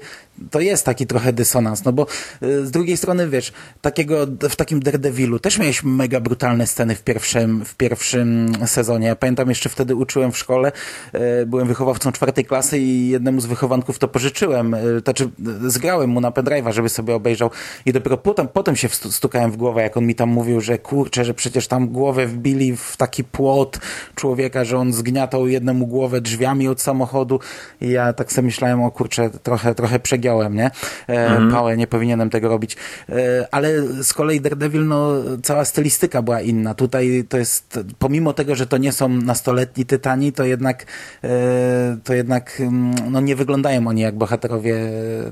to 0.50 0.60
jest 0.60 0.84
taki 0.84 1.06
trochę 1.06 1.32
dysonans, 1.32 1.84
no 1.84 1.92
bo 1.92 2.06
y, 2.42 2.66
z 2.66 2.70
drugiej 2.70 2.96
strony, 2.96 3.28
wiesz, 3.28 3.52
takiego, 3.80 4.26
w 4.50 4.56
takim 4.56 4.80
Daredevilu 4.80 5.38
też 5.38 5.58
miałeś 5.58 5.82
mega 5.82 6.20
brutalne 6.20 6.66
sceny 6.66 6.94
w 6.94 7.02
pierwszym, 7.02 7.64
w 7.64 7.74
pierwszym 7.74 8.52
sezonie. 8.66 9.06
Ja 9.06 9.16
pamiętam, 9.16 9.48
jeszcze 9.48 9.68
wtedy 9.68 9.94
uczyłem 9.94 10.32
w 10.32 10.38
szkole, 10.38 10.72
y, 11.14 11.46
byłem 11.46 11.68
wychowawcą 11.68 12.12
czwartej 12.12 12.44
klasy 12.44 12.78
i 12.78 13.08
jednemu 13.08 13.40
z 13.40 13.46
wychowanków 13.46 13.98
to 13.98 14.08
pożyczyłem, 14.08 14.76
znaczy 15.04 15.30
zgrałem 15.66 16.10
mu 16.10 16.20
na 16.20 16.30
pendrive'a, 16.30 16.72
żeby 16.72 16.88
sobie 16.88 17.14
obejrzał 17.14 17.50
i 17.86 17.92
dopiero 17.92 18.16
potem, 18.16 18.48
potem 18.48 18.76
się 18.76 18.88
stukałem 18.88 19.50
w 19.50 19.56
głowę, 19.56 19.82
jak 19.82 19.96
on 19.96 20.06
mi 20.06 20.14
tam 20.14 20.28
mówił, 20.28 20.60
że 20.60 20.78
kurczę, 20.78 21.15
że 21.24 21.34
przecież 21.34 21.68
tam 21.68 21.88
głowę 21.88 22.26
wbili 22.26 22.76
w 22.76 22.96
taki 22.96 23.24
płot 23.24 23.78
człowieka, 24.14 24.64
że 24.64 24.78
on 24.78 24.92
zgniatał 24.92 25.48
jednemu 25.48 25.86
głowę 25.86 26.20
drzwiami 26.20 26.68
od 26.68 26.80
samochodu 26.80 27.40
i 27.80 27.90
ja 27.90 28.12
tak 28.12 28.32
sobie 28.32 28.46
myślałem, 28.46 28.82
o 28.82 28.90
kurczę, 28.90 29.30
trochę, 29.42 29.74
trochę 29.74 29.98
przegiąłem 29.98 30.54
nie? 30.54 30.70
E, 31.08 31.26
mhm. 31.26 31.50
Pałę, 31.50 31.76
nie 31.76 31.86
powinienem 31.86 32.30
tego 32.30 32.48
robić. 32.48 32.76
E, 33.08 33.48
ale 33.50 33.82
z 34.02 34.12
kolei 34.12 34.40
Daredevil, 34.40 34.86
no, 34.86 35.12
cała 35.42 35.64
stylistyka 35.64 36.22
była 36.22 36.40
inna. 36.40 36.74
Tutaj 36.74 37.24
to 37.28 37.38
jest, 37.38 37.80
pomimo 37.98 38.32
tego, 38.32 38.54
że 38.54 38.66
to 38.66 38.76
nie 38.76 38.92
są 38.92 39.08
nastoletni 39.08 39.86
tytani, 39.86 40.32
to 40.32 40.44
jednak, 40.44 40.86
e, 41.24 41.96
to 42.04 42.14
jednak, 42.14 42.60
mm, 42.60 42.94
no, 43.10 43.20
nie 43.20 43.36
wyglądają 43.36 43.86
oni 43.88 44.02
jak 44.02 44.18
bohaterowie 44.18 44.76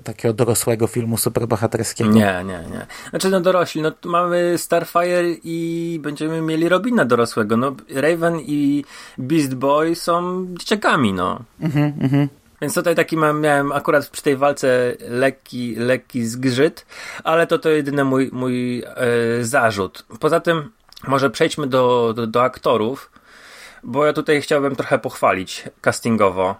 takiego 0.05 0.35
dorosłego 0.35 0.87
filmu 0.87 1.17
superbohaterskiego. 1.17 2.11
Nie, 2.11 2.45
nie, 2.47 2.59
nie. 2.73 2.87
Znaczy, 3.11 3.31
no, 3.31 3.41
dorośli, 3.41 3.83
no, 3.83 3.93
mamy 4.05 4.59
Starfire 4.59 5.31
i 5.45 5.74
będziemy 6.03 6.41
mieli 6.41 6.69
Robina 6.69 7.05
dorosłego. 7.05 7.57
No, 7.57 7.77
Raven 7.95 8.41
i 8.41 8.85
Beast 9.19 9.55
Boy 9.55 9.95
są 9.95 10.47
dzieciakami, 10.59 11.13
no. 11.13 11.41
Mhm, 11.61 11.93
mhm. 12.01 12.29
Więc 12.61 12.75
tutaj 12.75 12.95
taki 12.95 13.17
mam, 13.17 13.41
miałem 13.41 13.73
akurat 13.73 14.09
przy 14.09 14.23
tej 14.23 14.37
walce 14.37 14.97
lekki, 15.09 15.75
lekki 15.75 16.27
zgrzyt, 16.27 16.87
ale 17.25 17.47
to 17.47 17.59
to 17.59 17.69
jedyny 17.69 18.05
mój, 18.05 18.31
mój 18.33 18.83
e, 18.83 18.85
zarzut. 19.45 20.05
Poza 20.21 20.41
tym 20.41 20.71
może 21.07 21.31
przejdźmy 21.31 21.67
do, 21.67 22.13
do, 22.17 22.27
do 22.27 22.43
aktorów, 22.43 23.11
bo 23.83 24.07
ja 24.07 24.13
tutaj 24.13 24.43
chciałbym 24.43 24.77
trochę 24.77 24.99
pochwalić 24.99 25.65
castingowo 25.81 26.57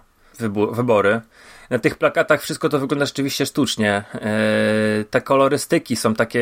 wybory. 0.71 1.21
Na 1.69 1.79
tych 1.79 1.95
plakatach 1.95 2.41
wszystko 2.41 2.69
to 2.69 2.79
wygląda 2.79 3.05
rzeczywiście 3.05 3.45
sztucznie. 3.45 4.03
E, 4.13 5.03
te 5.09 5.21
kolorystyki 5.21 5.95
są 5.95 6.13
takie 6.13 6.39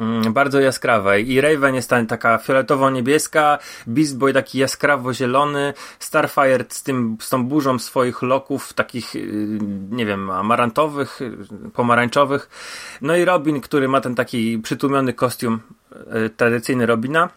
mm, 0.00 0.32
bardzo 0.32 0.60
jaskrawe 0.60 1.20
i 1.20 1.40
Raven 1.40 1.74
jest 1.74 1.90
taka 2.08 2.38
fioletowo-niebieska, 2.38 3.58
Beast 3.86 4.18
Boy 4.18 4.32
taki 4.32 4.58
jaskrawo-zielony, 4.58 5.74
Starfire 5.98 6.64
z, 6.68 6.82
tym, 6.82 7.16
z 7.20 7.30
tą 7.30 7.46
burzą 7.46 7.78
swoich 7.78 8.22
loków 8.22 8.72
takich, 8.72 9.16
y, 9.16 9.58
nie 9.90 10.06
wiem, 10.06 10.30
amarantowych, 10.30 11.20
pomarańczowych. 11.74 12.48
No 13.00 13.16
i 13.16 13.24
Robin, 13.24 13.60
który 13.60 13.88
ma 13.88 14.00
ten 14.00 14.14
taki 14.14 14.58
przytłumiony 14.58 15.12
kostium 15.12 15.60
y, 16.26 16.30
tradycyjny 16.30 16.86
Robina. 16.86 17.28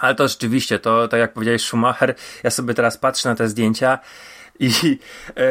Ale 0.00 0.14
to 0.14 0.28
rzeczywiście, 0.28 0.78
to 0.78 1.08
tak 1.08 1.20
jak 1.20 1.32
powiedziałeś 1.32 1.62
Schumacher, 1.62 2.14
ja 2.42 2.50
sobie 2.50 2.74
teraz 2.74 2.98
patrzę 2.98 3.28
na 3.28 3.34
te 3.34 3.48
zdjęcia 3.48 3.98
i 4.62 4.98
e, 5.36 5.44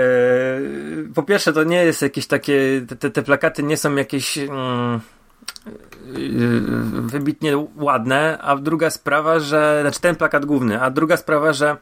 po 1.16 1.24
pierwsze, 1.24 1.54
to 1.54 1.64
nie 1.64 1.86
jest 1.86 2.02
jakieś 2.02 2.28
takie, 2.28 2.86
te, 3.00 3.12
te 3.12 3.24
plakaty 3.24 3.64
nie 3.64 3.78
są 3.78 3.96
jakieś 3.96 4.38
mm, 4.38 4.96
e, 4.96 5.00
wybitnie 7.02 7.68
ładne, 7.76 8.38
a 8.42 8.56
druga 8.56 8.90
sprawa, 8.90 9.40
że, 9.40 9.80
znaczy 9.82 10.02
ten 10.02 10.16
plakat 10.16 10.46
główny, 10.46 10.82
a 10.82 10.90
druga 10.90 11.18
sprawa, 11.18 11.54
że 11.54 11.78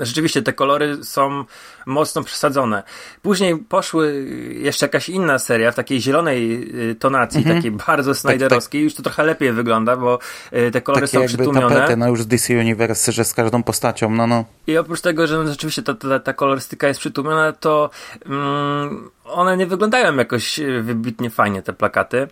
rzeczywiście 0.00 0.42
te 0.42 0.52
kolory 0.52 1.04
są 1.04 1.44
mocno 1.86 2.24
przesadzone. 2.24 2.82
Później 3.22 3.56
poszły 3.56 4.26
jeszcze 4.60 4.86
jakaś 4.86 5.08
inna 5.08 5.38
seria 5.38 5.72
w 5.72 5.74
takiej 5.74 6.00
zielonej 6.00 6.68
y, 6.90 6.94
tonacji, 6.94 7.38
mhm. 7.38 7.56
takiej 7.56 7.70
bardzo 7.70 8.14
snajderowskiej. 8.14 8.80
Tak, 8.80 8.82
tak. 8.82 8.84
Już 8.84 8.94
to 8.94 9.02
trochę 9.02 9.22
lepiej 9.22 9.52
wygląda, 9.52 9.96
bo 9.96 10.18
y, 10.52 10.70
te 10.70 10.80
kolory 10.80 11.06
Takie 11.06 11.18
są 11.18 11.26
przytłumione. 11.26 11.76
Tapety, 11.76 11.96
no 11.96 12.08
już 12.08 12.22
z 12.22 12.26
DC 12.26 12.54
Universe, 12.54 13.12
że 13.12 13.24
z 13.24 13.34
każdą 13.34 13.62
postacią, 13.62 14.10
no 14.10 14.26
no. 14.26 14.44
I 14.66 14.76
oprócz 14.76 15.00
tego, 15.00 15.26
że 15.26 15.48
rzeczywiście 15.48 15.82
ta, 15.82 15.94
ta, 15.94 16.18
ta 16.18 16.32
kolorystyka 16.32 16.88
jest 16.88 17.00
przytłumiona, 17.00 17.52
to 17.52 17.90
mm, 18.26 19.10
one 19.24 19.56
nie 19.56 19.66
wyglądają 19.66 20.16
jakoś 20.16 20.60
wybitnie 20.82 21.30
fajnie, 21.30 21.62
te 21.62 21.72
plakaty. 21.72 22.28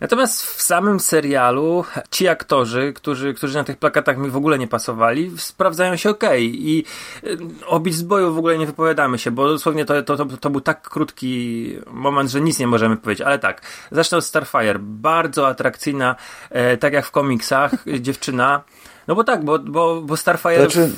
Natomiast 0.00 0.42
w 0.42 0.62
samym 0.62 1.00
serialu 1.00 1.84
ci 2.10 2.28
aktorzy, 2.28 2.92
którzy, 2.92 3.34
którzy 3.34 3.54
na 3.54 3.64
tych 3.64 3.76
plakatach 3.76 4.18
mi 4.18 4.30
w 4.30 4.36
ogóle 4.36 4.58
nie 4.58 4.68
pasowali, 4.68 5.32
sprawdzają 5.36 5.96
się 5.96 6.10
ok. 6.10 6.24
I 6.38 6.84
y, 7.24 7.38
o 7.66 7.80
Beast 7.80 8.06
Boyu 8.06 8.34
w 8.34 8.38
ogóle 8.38 8.58
nie 8.58 8.66
wypowiadamy 8.66 9.18
się, 9.18 9.30
bo 9.30 9.48
dosłownie 9.48 9.84
to, 9.84 10.02
to, 10.02 10.16
to, 10.16 10.24
to 10.24 10.50
był 10.50 10.60
tak 10.60 10.88
krótki 10.88 11.76
moment, 11.90 12.30
że 12.30 12.40
nic 12.40 12.58
nie 12.58 12.66
możemy 12.66 12.96
powiedzieć. 12.96 13.26
Ale 13.26 13.38
tak, 13.38 13.62
zacznę 13.90 14.18
od 14.18 14.24
Starfire. 14.24 14.78
Bardzo 14.78 15.48
atrakcyjna, 15.48 16.16
e, 16.50 16.76
tak 16.76 16.92
jak 16.92 17.06
w 17.06 17.10
komiksach, 17.10 17.72
dziewczyna. 18.00 18.62
No 19.08 19.14
bo 19.14 19.24
tak, 19.24 19.44
bo, 19.44 19.58
bo, 19.58 20.02
bo 20.02 20.16
Starfire, 20.16 20.60
znaczy, 20.60 20.90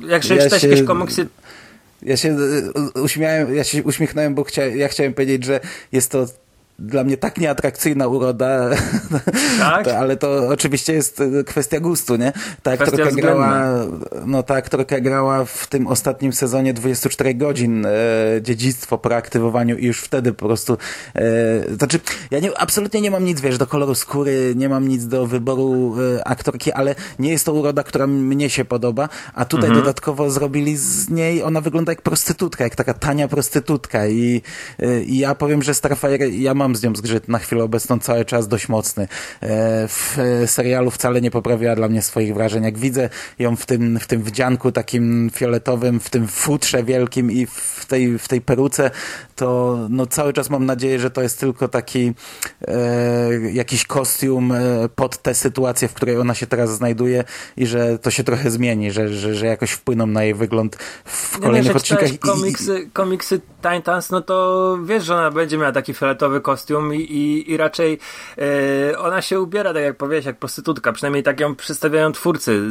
jak 0.00 0.24
ja 0.30 0.42
czytać 0.42 0.62
się... 0.62 0.68
jakieś 0.68 0.86
komiksy, 0.86 1.26
ja 2.02 2.16
się 2.16 2.36
y, 2.96 3.02
uśmiałem, 3.02 3.54
ja 3.54 3.64
się 3.64 3.82
uśmiechnąłem, 3.82 4.34
bo 4.34 4.44
chcia, 4.44 4.66
ja 4.66 4.88
chciałem 4.88 5.14
powiedzieć, 5.14 5.44
że 5.44 5.60
jest 5.92 6.10
to 6.10 6.26
dla 6.78 7.04
mnie 7.04 7.16
tak 7.16 7.38
nieatrakcyjna 7.38 8.08
uroda, 8.08 8.70
tak? 9.58 9.84
to, 9.84 9.98
ale 10.02 10.16
to 10.16 10.48
oczywiście 10.48 10.92
jest 10.92 11.20
e, 11.20 11.44
kwestia 11.44 11.80
gustu, 11.80 12.16
nie? 12.16 12.32
Ta 12.62 12.72
aktorka 12.72 13.10
grała, 13.10 13.70
no 14.26 14.42
ta 14.42 14.54
aktorka 14.54 15.00
grała 15.00 15.44
w 15.44 15.66
tym 15.66 15.86
ostatnim 15.86 16.32
sezonie 16.32 16.74
24 16.74 17.34
godzin 17.34 17.86
e, 17.86 17.90
dziedzictwo 18.42 18.98
po 18.98 19.16
aktywowaniu 19.16 19.76
i 19.76 19.86
już 19.86 20.00
wtedy 20.00 20.32
po 20.32 20.46
prostu 20.46 20.78
e, 21.14 21.76
znaczy, 21.76 22.00
ja 22.30 22.38
nie, 22.38 22.58
absolutnie 22.58 23.00
nie 23.00 23.10
mam 23.10 23.24
nic, 23.24 23.40
wiesz, 23.40 23.58
do 23.58 23.66
koloru 23.66 23.94
skóry, 23.94 24.52
nie 24.56 24.68
mam 24.68 24.88
nic 24.88 25.06
do 25.06 25.26
wyboru 25.26 25.94
e, 26.18 26.28
aktorki, 26.28 26.72
ale 26.72 26.94
nie 27.18 27.30
jest 27.30 27.46
to 27.46 27.52
uroda, 27.52 27.82
która 27.82 28.06
mnie 28.06 28.50
się 28.50 28.64
podoba, 28.64 29.08
a 29.34 29.44
tutaj 29.44 29.68
mhm. 29.68 29.84
dodatkowo 29.84 30.30
zrobili 30.30 30.76
z 30.76 31.08
niej, 31.10 31.42
ona 31.42 31.60
wygląda 31.60 31.92
jak 31.92 32.02
prostytutka, 32.02 32.64
jak 32.64 32.74
taka 32.74 32.94
tania 32.94 33.28
prostytutka 33.28 34.06
i, 34.06 34.42
e, 34.78 35.02
i 35.02 35.18
ja 35.18 35.34
powiem, 35.34 35.62
że 35.62 35.74
Starfire, 35.74 36.28
ja 36.28 36.54
mam 36.54 36.63
mam 36.64 36.76
z 36.76 36.82
nią 36.82 36.96
zgrzyt 36.96 37.28
na 37.28 37.38
chwilę 37.38 37.64
obecną 37.64 37.98
cały 37.98 38.24
czas 38.24 38.48
dość 38.48 38.68
mocny. 38.68 39.08
W 39.88 40.16
serialu 40.46 40.90
wcale 40.90 41.20
nie 41.20 41.30
poprawiła 41.30 41.76
dla 41.76 41.88
mnie 41.88 42.02
swoich 42.02 42.34
wrażeń. 42.34 42.64
Jak 42.64 42.78
widzę 42.78 43.08
ją 43.38 43.56
w 43.56 43.66
tym, 43.66 43.98
w 44.00 44.06
tym 44.06 44.22
wdzianku 44.22 44.72
takim 44.72 45.30
fioletowym, 45.34 46.00
w 46.00 46.10
tym 46.10 46.28
futrze 46.28 46.84
wielkim 46.84 47.30
i 47.30 47.46
w 47.46 47.84
tej, 47.88 48.18
w 48.18 48.28
tej 48.28 48.40
peruce, 48.40 48.90
to 49.36 49.78
no, 49.90 50.06
cały 50.06 50.32
czas 50.32 50.50
mam 50.50 50.66
nadzieję, 50.66 50.98
że 50.98 51.10
to 51.10 51.22
jest 51.22 51.40
tylko 51.40 51.68
taki 51.68 52.12
e, 52.68 53.50
jakiś 53.52 53.86
kostium 53.86 54.52
e, 54.52 54.88
pod 54.94 55.22
tę 55.22 55.34
sytuację, 55.34 55.88
w 55.88 55.94
której 55.94 56.18
ona 56.18 56.34
się 56.34 56.46
teraz 56.46 56.70
znajduje 56.70 57.24
i 57.56 57.66
że 57.66 57.98
to 57.98 58.10
się 58.10 58.24
trochę 58.24 58.50
zmieni, 58.50 58.92
że, 58.92 59.08
że, 59.08 59.34
że 59.34 59.46
jakoś 59.46 59.70
wpłyną 59.70 60.06
na 60.06 60.24
jej 60.24 60.34
wygląd 60.34 60.76
w 61.04 61.38
kolejnych 61.38 61.72
no, 61.72 61.78
odcinkach. 61.78 62.18
Komiksy, 62.18 62.90
komiksy 62.92 63.40
Titans, 63.62 64.10
no 64.10 64.20
to 64.20 64.78
wiesz, 64.84 65.04
że 65.04 65.14
ona 65.14 65.30
będzie 65.30 65.58
miała 65.58 65.72
taki 65.72 65.94
fioletowy 65.94 66.40
kostium 66.40 66.53
i, 66.92 67.00
i, 67.00 67.50
i 67.52 67.56
raczej 67.56 67.98
e, 68.92 68.98
ona 68.98 69.22
się 69.22 69.40
ubiera, 69.40 69.74
tak 69.74 69.82
jak 69.82 69.96
powiedziałeś, 69.96 70.24
jak 70.24 70.38
prostytutka. 70.38 70.92
Przynajmniej 70.92 71.22
tak 71.22 71.40
ją 71.40 71.54
przedstawiają 71.54 72.12
twórcy. 72.12 72.62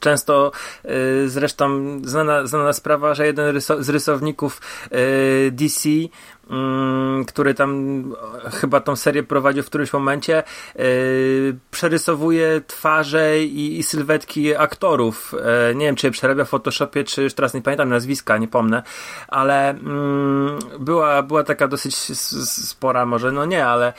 Często 0.00 0.52
e, 0.84 0.88
zresztą 1.28 1.98
znana, 2.04 2.46
znana 2.46 2.72
sprawa, 2.72 3.14
że 3.14 3.26
jeden 3.26 3.54
ryso, 3.54 3.82
z 3.82 3.88
rysowników 3.88 4.60
e, 4.90 5.50
DC 5.50 5.88
który 7.26 7.54
tam 7.54 8.04
chyba 8.52 8.80
tą 8.80 8.96
serię 8.96 9.22
prowadził 9.22 9.62
w 9.62 9.66
którymś 9.66 9.92
momencie, 9.92 10.42
yy, 10.76 10.84
przerysowuje 11.70 12.60
twarze 12.66 13.42
i, 13.44 13.78
i, 13.78 13.82
sylwetki 13.82 14.56
aktorów. 14.56 15.34
Yy, 15.68 15.74
nie 15.74 15.86
wiem, 15.86 15.96
czy 15.96 16.06
je 16.06 16.10
przerabia 16.10 16.44
w 16.44 16.48
Photoshopie, 16.48 17.04
czy 17.04 17.22
już 17.22 17.34
teraz 17.34 17.54
nie 17.54 17.62
pamiętam 17.62 17.88
nazwiska, 17.88 18.38
nie 18.38 18.48
pomnę, 18.48 18.82
ale 19.28 19.74
yy, 20.70 20.78
była, 20.78 21.22
była 21.22 21.44
taka 21.44 21.68
dosyć 21.68 21.96
spora, 22.44 23.06
może 23.06 23.32
no 23.32 23.44
nie, 23.44 23.66
ale 23.66 23.92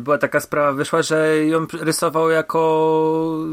była 0.00 0.18
taka 0.18 0.40
sprawa, 0.40 0.72
wyszła, 0.72 1.02
że 1.02 1.46
ją 1.46 1.66
rysował 1.80 2.30
jako 2.30 2.62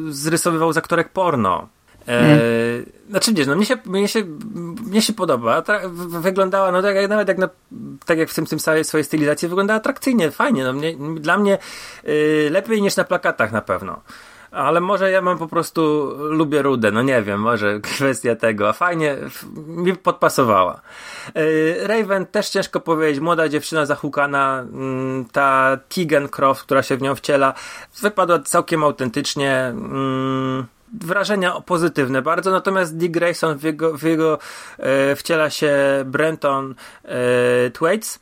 zrysowywał 0.10 0.74
z 0.74 0.78
aktorek 0.78 1.10
porno. 1.10 1.68
Mm. 2.10 2.40
Znaczy 3.10 3.34
nie, 3.34 3.46
no 3.46 3.56
mnie 3.56 3.66
się, 3.66 3.78
mnie 3.86 4.08
się, 4.08 4.24
mnie 4.86 5.02
się 5.02 5.14
podoba. 5.14 5.64
wyglądała, 6.22 6.72
no 6.72 6.82
tak 6.82 7.10
nawet 7.10 7.28
jak, 7.28 7.38
na, 7.38 7.50
tak 8.06 8.18
jak 8.18 8.30
w 8.30 8.34
tym, 8.34 8.46
tym 8.46 8.60
swojej, 8.60 9.04
stylizacji, 9.04 9.48
wygląda 9.48 9.74
atrakcyjnie, 9.74 10.32
fajnie. 10.32 10.64
No 10.64 10.74
mnie, 10.74 10.96
dla 11.20 11.38
mnie 11.38 11.58
yy, 12.04 12.50
lepiej 12.52 12.82
niż 12.82 12.96
na 12.96 13.04
plakatach 13.04 13.52
na 13.52 13.62
pewno. 13.62 14.02
Ale 14.52 14.82
może 14.82 15.12
ja 15.12 15.22
mam 15.22 15.38
po 15.38 15.48
prostu, 15.48 16.12
lubię 16.20 16.62
rudę, 16.62 16.92
no 16.92 17.02
nie 17.02 17.22
wiem, 17.22 17.42
może 17.42 17.80
kwestia 17.96 18.36
tego, 18.36 18.70
a 18.70 18.74
fajnie, 18.74 19.18
mi 19.68 19.96
podpasowała. 19.96 20.82
Yy, 21.36 21.88
Raven 21.88 22.26
też 22.26 22.50
ciężko 22.50 22.80
powiedzieć, 22.80 23.22
młoda 23.22 23.50
dziewczyna 23.50 23.86
zahukana, 23.86 24.66
yy, 24.74 25.26
ta 25.32 25.78
Tegan 25.90 26.30
Croft, 26.30 26.64
która 26.64 26.84
się 26.84 26.98
w 26.98 27.02
nią 27.02 27.16
wciela, 27.16 27.54
wypadła 28.02 28.40
całkiem 28.40 28.84
autentycznie, 28.84 29.74
yy, 30.58 30.79
wrażenia 30.94 31.62
pozytywne 31.62 32.22
bardzo, 32.22 32.52
natomiast 32.52 32.98
Dick 32.98 33.14
Grayson 33.14 33.58
w 33.58 33.64
jego, 33.64 33.98
w 33.98 34.04
jego 34.04 34.40
e, 34.78 35.16
wciela 35.16 35.50
się 35.50 35.74
Brenton 36.06 36.76
e, 37.06 37.70
Thwaites. 37.70 38.20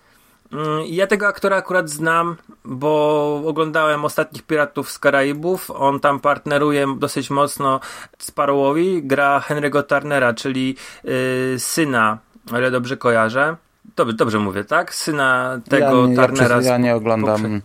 Mm, 0.52 0.86
ja 0.86 1.08
tego 1.08 1.28
aktora 1.28 1.58
akurat 1.58 1.90
znam, 1.90 2.36
bo 2.66 3.44
oglądałem 3.46 4.06
ostatnich 4.06 4.44
Piratów 4.44 4.92
z 4.92 5.00
Karaibów. 5.00 5.72
On 5.72 6.00
tam 6.00 6.20
partneruje 6.20 6.86
dosyć 6.98 7.30
mocno 7.30 7.80
Sparrowowi. 8.18 9.04
Gra 9.04 9.44
Henry'ego 9.48 9.84
Turnera, 9.84 10.34
czyli 10.34 10.76
y, 11.06 11.56
syna, 11.60 12.18
ale 12.52 12.72
dobrze 12.72 12.98
kojarzę. 12.98 13.56
Dobrze, 13.96 14.14
dobrze 14.14 14.40
mówię, 14.40 14.64
tak? 14.64 14.94
Syna 14.94 15.60
tego 15.70 16.08
ja 16.08 16.16
Turnera. 16.16 16.62
Ja, 16.62 16.72
ja 16.72 16.78
nie 16.78 16.96
oglądam 16.96 17.62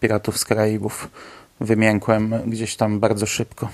Piratów 0.00 0.38
z 0.38 0.44
Karaibów. 0.44 1.08
Wymiękłem 1.60 2.34
gdzieś 2.46 2.76
tam 2.76 3.00
bardzo 3.00 3.26
szybko. 3.26 3.68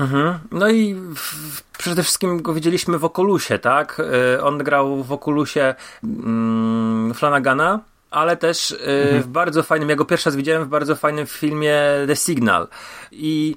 Mhm. 0.00 0.38
No 0.50 0.68
i 0.68 0.94
w, 0.94 1.62
przede 1.78 2.02
wszystkim 2.02 2.42
go 2.42 2.54
widzieliśmy 2.54 2.98
w 2.98 3.04
Okulusie, 3.04 3.58
tak? 3.58 4.02
Y, 4.34 4.42
on 4.42 4.58
grał 4.58 5.02
w 5.04 5.12
Okulusie 5.12 5.74
mm, 6.04 7.14
Flanagana, 7.14 7.80
ale 8.10 8.36
też 8.36 8.70
y, 8.70 8.76
mhm. 8.76 9.22
w 9.22 9.26
bardzo 9.26 9.62
fajnym, 9.62 9.88
ja 9.88 9.96
go 9.96 10.04
pierwszy 10.04 10.28
raz 10.28 10.36
widziałem 10.36 10.64
w 10.64 10.68
bardzo 10.68 10.96
fajnym 10.96 11.26
filmie 11.26 11.80
The 12.06 12.16
Signal. 12.16 12.68
I 13.12 13.56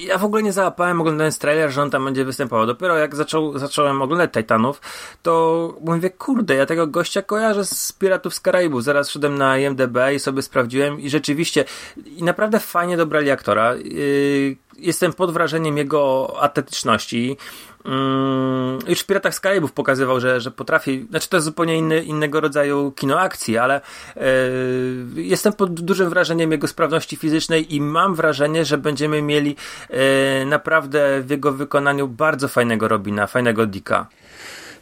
ja 0.00 0.18
w 0.18 0.24
ogóle 0.24 0.42
nie 0.42 0.52
załapałem 0.52 1.00
oglądając 1.00 1.38
trailer, 1.38 1.70
że 1.70 1.82
on 1.82 1.90
tam 1.90 2.04
będzie 2.04 2.24
występował. 2.24 2.66
Dopiero 2.66 2.96
jak 2.96 3.16
zaczął, 3.16 3.58
zacząłem 3.58 4.02
oglądać 4.02 4.32
Titanów, 4.32 4.80
to 5.22 5.74
mówię, 5.80 6.10
kurde, 6.10 6.54
ja 6.54 6.66
tego 6.66 6.86
gościa 6.86 7.22
kojarzę 7.22 7.64
z 7.64 7.92
Piratów 7.92 8.34
z 8.34 8.40
Karaibu. 8.40 8.80
Zaraz 8.80 9.10
szedłem 9.10 9.38
na 9.38 9.58
IMDB 9.58 9.96
i 10.14 10.18
sobie 10.18 10.42
sprawdziłem 10.42 11.00
i 11.00 11.10
rzeczywiście 11.10 11.64
i 12.06 12.22
naprawdę 12.22 12.60
fajnie 12.60 12.96
dobrali 12.96 13.30
aktora. 13.30 13.74
Yy, 13.74 14.56
jestem 14.78 15.12
pod 15.12 15.32
wrażeniem 15.32 15.76
jego 15.78 16.34
atletyczności. 16.40 17.36
Mm, 17.86 18.78
już 18.88 19.00
w 19.00 19.06
Piratach 19.06 19.34
z 19.34 19.40
Karaibów 19.40 19.72
pokazywał, 19.72 20.20
że, 20.20 20.40
że 20.40 20.50
potrafi, 20.50 21.06
znaczy 21.10 21.28
to 21.28 21.36
jest 21.36 21.44
zupełnie 21.44 21.76
inny, 21.76 22.02
innego 22.02 22.40
rodzaju 22.40 22.92
kino 22.92 23.20
akcji, 23.20 23.58
ale 23.58 23.80
yy, 24.16 25.22
jestem 25.22 25.52
pod 25.52 25.80
dużym 25.80 26.10
wrażeniem 26.10 26.52
jego 26.52 26.68
sprawności 26.68 27.16
fizycznej 27.16 27.74
i 27.74 27.80
mam 27.80 28.14
wrażenie, 28.14 28.64
że 28.64 28.78
będziemy 28.78 29.22
mieli 29.22 29.56
yy, 29.90 29.96
naprawdę 30.46 31.22
w 31.22 31.30
jego 31.30 31.52
wykonaniu 31.52 32.08
bardzo 32.08 32.48
fajnego 32.48 32.88
Robina, 32.88 33.26
fajnego 33.26 33.66
Dicka. 33.66 34.06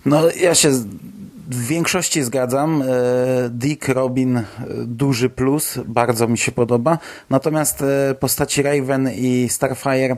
No 0.06 0.22
ja 0.40 0.54
się 0.54 0.70
w 1.50 1.66
większości 1.66 2.22
zgadzam. 2.22 2.82
E, 2.82 2.86
Dick 3.50 3.88
Robin 3.88 4.42
duży 4.86 5.30
plus, 5.30 5.78
bardzo 5.84 6.28
mi 6.28 6.38
się 6.38 6.52
podoba. 6.52 6.98
Natomiast 7.30 7.84
postaci 8.20 8.62
Raven 8.62 9.10
i 9.16 9.48
Starfire 9.48 10.16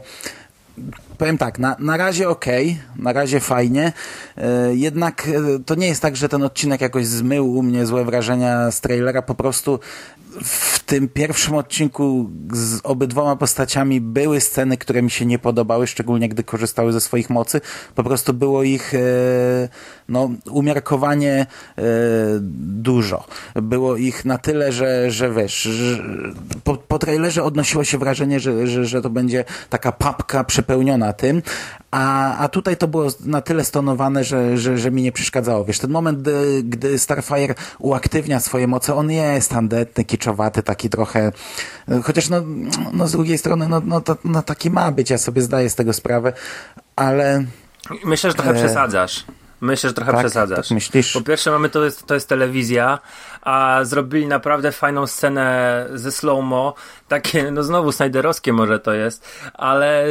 powiem 1.18 1.38
tak, 1.38 1.58
na, 1.58 1.76
na 1.78 1.96
razie 1.96 2.28
ok, 2.28 2.44
na 2.96 3.12
razie 3.12 3.40
fajnie, 3.40 3.92
e, 4.36 4.74
jednak 4.74 5.28
e, 5.28 5.58
to 5.66 5.74
nie 5.74 5.86
jest 5.86 6.02
tak, 6.02 6.16
że 6.16 6.28
ten 6.28 6.42
odcinek 6.42 6.80
jakoś 6.80 7.06
zmył 7.06 7.52
u 7.52 7.62
mnie 7.62 7.86
złe 7.86 8.04
wrażenia 8.04 8.70
z 8.70 8.80
trailera, 8.80 9.22
po 9.22 9.34
prostu 9.34 9.80
w 10.44 10.78
tym 10.78 11.08
pierwszym 11.08 11.54
odcinku 11.54 12.30
z 12.52 12.80
obydwoma 12.84 13.36
postaciami 13.36 14.00
były 14.00 14.40
sceny, 14.40 14.76
które 14.76 15.02
mi 15.02 15.10
się 15.10 15.26
nie 15.26 15.38
podobały, 15.38 15.86
szczególnie 15.86 16.28
gdy 16.28 16.42
korzystały 16.42 16.92
ze 16.92 17.00
swoich 17.00 17.30
mocy. 17.30 17.60
Po 17.94 18.04
prostu 18.04 18.34
było 18.34 18.62
ich 18.62 18.94
e, 18.94 18.98
no, 20.08 20.30
umiarkowanie 20.50 21.46
dużo. 22.50 23.24
Było 23.54 23.96
ich 23.96 24.24
na 24.24 24.38
tyle, 24.38 24.72
że, 24.72 25.10
że 25.10 25.32
wiesz, 25.32 25.62
że 25.62 26.02
po, 26.64 26.76
po 26.76 26.98
trailerze 26.98 27.44
odnosiło 27.44 27.84
się 27.84 27.98
wrażenie, 27.98 28.40
że, 28.40 28.66
że, 28.66 28.86
że 28.86 29.02
to 29.02 29.10
będzie 29.10 29.44
taka 29.70 29.92
papka 29.92 30.44
przepełniona 30.44 31.05
tym, 31.12 31.42
a, 31.90 32.36
a 32.38 32.48
tutaj 32.48 32.76
to 32.76 32.88
było 32.88 33.06
na 33.24 33.40
tyle 33.40 33.64
stonowane, 33.64 34.24
że, 34.24 34.58
że, 34.58 34.78
że 34.78 34.90
mi 34.90 35.02
nie 35.02 35.12
przeszkadzało. 35.12 35.64
Wiesz, 35.64 35.78
ten 35.78 35.90
moment, 35.90 36.20
gdy, 36.20 36.62
gdy 36.62 36.98
Starfire 36.98 37.54
uaktywnia 37.78 38.40
swoje 38.40 38.66
moce, 38.66 38.94
on 38.94 39.10
jest 39.10 39.50
tandetny, 39.50 40.04
kiczowaty, 40.04 40.62
taki 40.62 40.90
trochę, 40.90 41.32
chociaż 42.02 42.28
no, 42.28 42.42
no 42.92 43.08
z 43.08 43.12
drugiej 43.12 43.38
strony, 43.38 43.68
no, 43.68 43.82
no, 43.84 44.00
to, 44.00 44.16
no 44.24 44.42
taki 44.42 44.70
ma 44.70 44.92
być, 44.92 45.10
ja 45.10 45.18
sobie 45.18 45.42
zdaję 45.42 45.70
z 45.70 45.74
tego 45.74 45.92
sprawę, 45.92 46.32
ale... 46.96 47.44
Myślę, 48.04 48.30
że 48.30 48.34
trochę 48.34 48.50
e... 48.50 48.54
przesadzasz. 48.54 49.24
Myślę, 49.60 49.90
że 49.90 49.94
trochę 49.94 50.12
tak, 50.12 50.20
przesadzasz. 50.20 50.68
Tak 50.68 50.74
myślisz? 50.74 51.12
Po 51.12 51.20
pierwsze 51.20 51.50
mamy 51.50 51.68
to 51.68 51.84
jest, 51.84 52.06
to 52.06 52.14
jest 52.14 52.28
telewizja, 52.28 52.98
a 53.42 53.80
zrobili 53.82 54.26
naprawdę 54.26 54.72
fajną 54.72 55.06
scenę 55.06 55.86
ze 55.94 56.12
slow-mo, 56.12 56.74
takie, 57.08 57.50
no 57.50 57.62
znowu 57.62 57.92
Snyderowskie 57.92 58.52
może 58.52 58.78
to 58.78 58.92
jest, 58.92 59.28
ale 59.54 60.06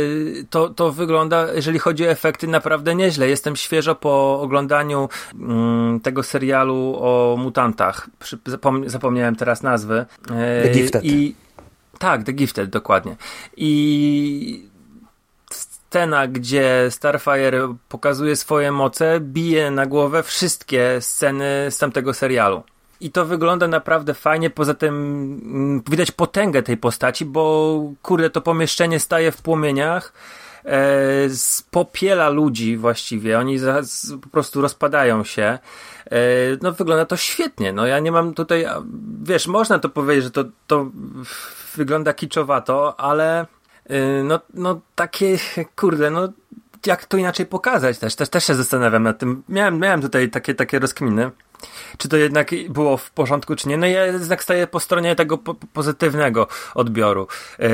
to, 0.49 0.69
to 0.69 0.91
wygląda, 0.91 1.53
jeżeli 1.53 1.79
chodzi 1.79 2.07
o 2.07 2.09
efekty, 2.09 2.47
naprawdę 2.47 2.95
nieźle. 2.95 3.29
Jestem 3.29 3.55
świeżo 3.55 3.95
po 3.95 4.41
oglądaniu 4.41 5.09
mm, 5.33 5.99
tego 5.99 6.23
serialu 6.23 6.97
o 6.99 7.35
mutantach. 7.39 8.09
Zapom 8.45 8.89
zapomniałem 8.89 9.35
teraz 9.35 9.63
nazwy. 9.63 10.05
The 10.63 10.69
Gifted. 10.69 11.05
I, 11.05 11.35
tak, 11.99 12.23
The 12.23 12.33
Gifted, 12.33 12.69
dokładnie. 12.69 13.15
I 13.57 14.69
scena, 15.95 16.27
gdzie 16.27 16.87
Starfire 16.89 17.75
pokazuje 17.89 18.35
swoje 18.35 18.71
moce, 18.71 19.19
bije 19.19 19.71
na 19.71 19.85
głowę 19.85 20.23
wszystkie 20.23 20.97
sceny 21.01 21.67
z 21.69 21.77
tamtego 21.77 22.13
serialu. 22.13 22.63
I 23.01 23.11
to 23.11 23.25
wygląda 23.25 23.67
naprawdę 23.67 24.13
fajnie, 24.13 24.49
poza 24.49 24.73
tym 24.73 24.95
mm, 24.95 25.83
widać 25.89 26.11
potęgę 26.11 26.63
tej 26.63 26.77
postaci, 26.77 27.25
bo 27.25 27.79
kurde, 28.01 28.29
to 28.29 28.41
pomieszczenie 28.41 28.99
staje 28.99 29.31
w 29.31 29.41
płomieniach, 29.41 30.13
e, 30.65 30.79
popiela 31.71 32.29
ludzi 32.29 32.77
właściwie, 32.77 33.39
oni 33.39 33.57
za, 33.57 33.83
z, 33.83 34.13
po 34.21 34.29
prostu 34.29 34.61
rozpadają 34.61 35.23
się. 35.23 35.43
E, 35.43 36.19
no 36.61 36.71
wygląda 36.71 37.05
to 37.05 37.17
świetnie, 37.17 37.73
no 37.73 37.87
ja 37.87 37.99
nie 37.99 38.11
mam 38.11 38.33
tutaj, 38.33 38.65
wiesz, 39.23 39.47
można 39.47 39.79
to 39.79 39.89
powiedzieć, 39.89 40.23
że 40.23 40.31
to, 40.31 40.43
to 40.67 40.91
wygląda 41.75 42.13
kiczowato, 42.13 42.99
ale 42.99 43.45
no, 44.23 44.39
no 44.53 44.81
takie, 44.95 45.37
kurde, 45.75 46.09
no 46.11 46.29
jak 46.87 47.05
to 47.05 47.17
inaczej 47.17 47.45
pokazać 47.45 47.97
też, 47.97 48.15
też, 48.15 48.29
też 48.29 48.45
się 48.45 48.55
zastanawiam 48.55 49.03
nad 49.03 49.19
tym. 49.19 49.43
Miałem, 49.49 49.79
miałem 49.79 50.01
tutaj 50.01 50.29
takie, 50.29 50.55
takie 50.55 50.79
rozkminy. 50.79 51.31
czy 51.97 52.09
to 52.09 52.17
jednak 52.17 52.49
było 52.69 52.97
w 52.97 53.11
porządku, 53.11 53.55
czy 53.55 53.69
nie. 53.69 53.77
No 53.77 53.87
ja 53.87 54.05
jednak 54.05 54.43
staję 54.43 54.67
po 54.67 54.79
stronie 54.79 55.15
tego 55.15 55.37
po 55.37 55.53
pozytywnego 55.53 56.47
odbioru 56.75 57.27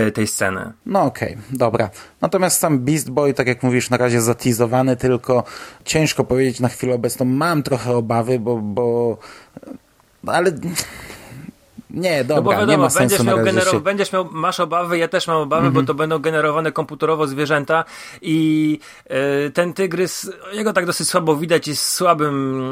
y, 0.08 0.12
tej 0.12 0.28
sceny. 0.28 0.74
No 0.86 1.02
okej, 1.04 1.34
okay, 1.34 1.43
dobra. 1.52 1.89
Natomiast 2.21 2.60
sam 2.60 2.80
Beast 2.80 3.10
Boy, 3.10 3.34
tak 3.34 3.47
jak 3.47 3.63
mówisz, 3.63 3.89
na 3.89 3.97
razie 3.97 4.21
zatizowany, 4.21 4.97
tylko 4.97 5.43
ciężko 5.86 6.24
powiedzieć 6.24 6.60
na 6.60 6.69
chwilę 6.69 6.95
obecną. 6.95 7.26
Mam 7.26 7.63
trochę 7.63 7.91
obawy, 7.91 8.39
bo, 8.39 8.58
bo 8.58 9.17
ale 10.26 10.52
nie, 11.93 12.23
dobra, 12.23 12.36
no 12.36 12.41
bo 12.41 12.51
wiadomo, 12.51 12.71
nie 12.71 12.77
ma 12.77 12.89
sensu 12.89 13.23
będziesz 13.23 13.65
miał, 13.65 13.73
się... 13.73 13.80
będziesz 13.80 14.13
miał, 14.13 14.30
masz 14.32 14.60
obawy, 14.60 14.97
ja 14.97 15.08
też 15.08 15.27
mam 15.27 15.38
obawy, 15.38 15.62
mm 15.62 15.73
-hmm. 15.73 15.75
bo 15.75 15.88
to 15.88 15.93
będą 15.93 16.19
generowane 16.19 16.71
komputerowo 16.71 17.27
zwierzęta 17.27 17.84
i 18.21 18.80
y, 19.47 19.51
ten 19.51 19.73
tygrys, 19.73 20.32
jego 20.54 20.73
tak 20.73 20.86
dosyć 20.86 21.08
słabo 21.08 21.36
widać, 21.36 21.67
jest 21.67 21.84
w 21.84 21.89
słabym 21.89 22.69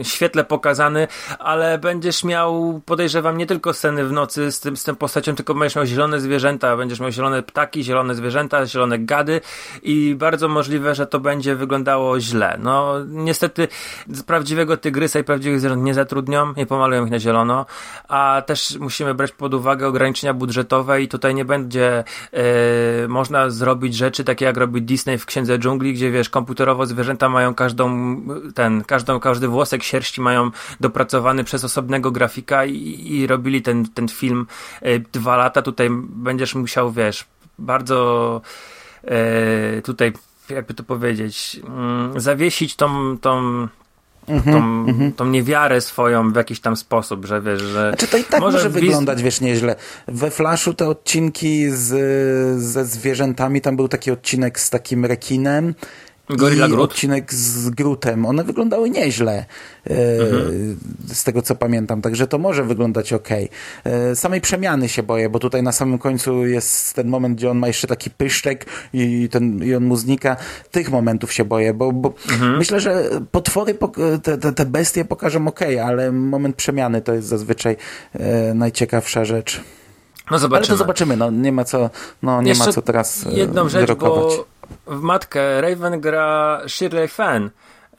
y, 0.00 0.04
świetle 0.04 0.44
pokazany, 0.44 1.08
ale 1.38 1.78
będziesz 1.78 2.24
miał, 2.24 2.80
podejrzewam, 2.86 3.38
nie 3.38 3.46
tylko 3.46 3.72
sceny 3.72 4.04
w 4.04 4.12
nocy 4.12 4.52
z 4.52 4.60
tym, 4.60 4.76
z 4.76 4.84
tym 4.84 4.96
postacią, 4.96 5.34
tylko 5.34 5.54
będziesz 5.54 5.76
miał 5.76 5.86
zielone 5.86 6.20
zwierzęta, 6.20 6.76
będziesz 6.76 7.00
miał 7.00 7.10
zielone 7.10 7.42
ptaki, 7.42 7.84
zielone 7.84 8.14
zwierzęta, 8.14 8.66
zielone 8.66 8.98
gady 8.98 9.40
i 9.82 10.14
bardzo 10.18 10.48
możliwe, 10.48 10.94
że 10.94 11.06
to 11.06 11.20
będzie 11.20 11.56
wyglądało 11.56 12.20
źle. 12.20 12.58
No, 12.62 12.94
niestety 13.06 13.68
z 14.08 14.22
prawdziwego 14.22 14.76
tygrysa 14.76 15.18
i 15.18 15.24
prawdziwych 15.24 15.60
zwierząt 15.60 15.82
nie 15.82 15.94
zatrudnią, 15.94 16.54
nie 16.56 16.66
pomalują 16.66 17.04
ich 17.04 17.10
na 17.10 17.18
zielono, 17.18 17.66
a 18.08 18.42
też 18.46 18.76
musimy 18.80 19.14
brać 19.14 19.32
pod 19.32 19.54
uwagę 19.54 19.86
ograniczenia 19.86 20.34
budżetowe 20.34 21.02
i 21.02 21.08
tutaj 21.08 21.34
nie 21.34 21.44
będzie 21.44 22.04
e, 22.32 23.08
można 23.08 23.50
zrobić 23.50 23.94
rzeczy 23.96 24.24
takie 24.24 24.44
jak 24.44 24.56
robi 24.56 24.82
Disney 24.82 25.18
w 25.18 25.26
Księdze 25.26 25.58
Dżungli, 25.58 25.94
gdzie 25.94 26.10
wiesz, 26.10 26.28
komputerowo 26.28 26.86
zwierzęta 26.86 27.28
mają 27.28 27.54
każdą, 27.54 28.16
ten, 28.54 28.84
każdą, 28.84 29.20
każdy 29.20 29.48
włosek 29.48 29.82
sierści 29.82 30.20
mają 30.20 30.50
dopracowany 30.80 31.44
przez 31.44 31.64
osobnego 31.64 32.10
grafika 32.10 32.64
i, 32.64 33.06
i 33.06 33.26
robili 33.26 33.62
ten, 33.62 33.88
ten 33.88 34.08
film 34.08 34.46
e, 34.80 34.98
dwa 34.98 35.36
lata. 35.36 35.62
Tutaj 35.62 35.88
będziesz 36.00 36.54
musiał, 36.54 36.92
wiesz, 36.92 37.24
bardzo 37.58 38.40
e, 39.04 39.82
tutaj 39.82 40.12
jakby 40.50 40.74
to 40.74 40.82
powiedzieć, 40.82 41.60
mm, 41.66 42.20
zawiesić 42.20 42.76
tą, 42.76 43.18
tą 43.18 43.68
Mm-hmm, 44.28 44.52
tą, 44.52 44.86
mm-hmm. 44.86 45.12
tą 45.12 45.26
niewiarę 45.26 45.80
swoją 45.80 46.32
w 46.32 46.36
jakiś 46.36 46.60
tam 46.60 46.76
sposób, 46.76 47.24
że 47.24 47.42
wiesz, 47.42 47.62
że... 47.62 47.88
Znaczy 47.88 48.08
to 48.08 48.16
i 48.16 48.24
tak 48.24 48.40
może, 48.40 48.58
może 48.58 48.70
wyglądać, 48.70 49.22
wiesz, 49.22 49.40
nieźle. 49.40 49.76
We 50.08 50.30
Flashu 50.30 50.74
te 50.74 50.88
odcinki 50.88 51.70
z, 51.70 52.62
ze 52.62 52.84
zwierzętami, 52.84 53.60
tam 53.60 53.76
był 53.76 53.88
taki 53.88 54.10
odcinek 54.10 54.60
z 54.60 54.70
takim 54.70 55.04
rekinem 55.04 55.74
Gorilla 56.30 56.66
i 56.66 56.72
odcinek 56.72 57.34
z 57.34 57.70
Grutem. 57.70 58.26
One 58.26 58.44
wyglądały 58.44 58.90
nieźle, 58.90 59.44
e, 59.86 60.20
mhm. 60.20 60.78
z 61.06 61.24
tego 61.24 61.42
co 61.42 61.54
pamiętam, 61.54 62.02
także 62.02 62.26
to 62.26 62.38
może 62.38 62.64
wyglądać 62.64 63.12
ok. 63.12 63.28
E, 63.84 64.16
samej 64.16 64.40
przemiany 64.40 64.88
się 64.88 65.02
boję, 65.02 65.28
bo 65.28 65.38
tutaj 65.38 65.62
na 65.62 65.72
samym 65.72 65.98
końcu 65.98 66.46
jest 66.46 66.94
ten 66.94 67.08
moment, 67.08 67.36
gdzie 67.36 67.50
on 67.50 67.58
ma 67.58 67.66
jeszcze 67.66 67.86
taki 67.86 68.10
pyszczek 68.10 68.66
i, 68.92 69.28
ten, 69.30 69.64
i 69.64 69.74
on 69.74 69.84
mu 69.84 69.96
znika. 69.96 70.36
Tych 70.70 70.90
momentów 70.90 71.32
się 71.32 71.44
boję, 71.44 71.74
bo, 71.74 71.92
bo 71.92 72.14
mhm. 72.30 72.58
myślę, 72.58 72.80
że 72.80 73.10
potwory, 73.32 73.78
te, 74.22 74.38
te, 74.38 74.52
te 74.52 74.66
bestie 74.66 75.04
pokażą 75.04 75.48
ok, 75.48 75.60
ale 75.84 76.12
moment 76.12 76.56
przemiany 76.56 77.02
to 77.02 77.14
jest 77.14 77.28
zazwyczaj 77.28 77.76
e, 78.14 78.54
najciekawsza 78.54 79.24
rzecz. 79.24 79.60
No 80.30 80.38
zobaczymy. 80.38 80.58
Ale 80.58 80.66
to 80.66 80.76
zobaczymy, 80.76 81.16
no 81.16 81.30
nie 81.30 81.52
ma 81.52 81.64
co, 81.64 81.90
no, 82.22 82.42
nie 82.42 82.54
ma 82.54 82.72
co 82.72 82.82
teraz 82.82 83.26
jedną 83.30 83.68
rzecz, 83.68 83.80
wyrokować. 83.80 84.36
Bo 84.36 84.57
w 84.86 85.00
matkę 85.00 85.60
Raven 85.60 86.00
gra 86.00 86.60
Shirley 86.66 87.08
Fenn. 87.08 87.50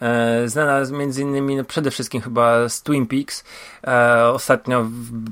E, 0.02 0.48
znana 0.50 0.82
między 0.92 1.22
innymi 1.22 1.56
no 1.56 1.64
przede 1.64 1.92
wszystkim 1.92 2.22
chyba 2.22 2.70
z 2.70 2.84
Twin 2.84 3.08
Peaks. 3.08 3.44
E, 3.88 4.26
ostatnio 4.26 4.86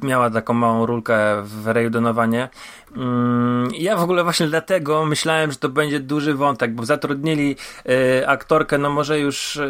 miała 0.04 0.30
taką 0.30 0.54
małą 0.54 0.86
rulkę 0.86 1.16
w 1.44 1.68
Reju 1.68 1.90
Donowanie. 1.90 2.50
Mm, 2.98 3.70
ja 3.78 3.96
w 3.96 4.02
ogóle 4.02 4.24
właśnie 4.24 4.48
dlatego 4.48 5.06
myślałem, 5.06 5.52
że 5.52 5.58
to 5.58 5.70
będzie 5.70 6.00
duży 6.00 6.34
wątek, 6.34 6.74
bo 6.74 6.86
zatrudnili 6.86 7.56
y, 7.90 8.28
aktorkę, 8.28 8.78
no 8.78 8.90
może 8.90 9.20
już 9.20 9.56
y, 9.56 9.68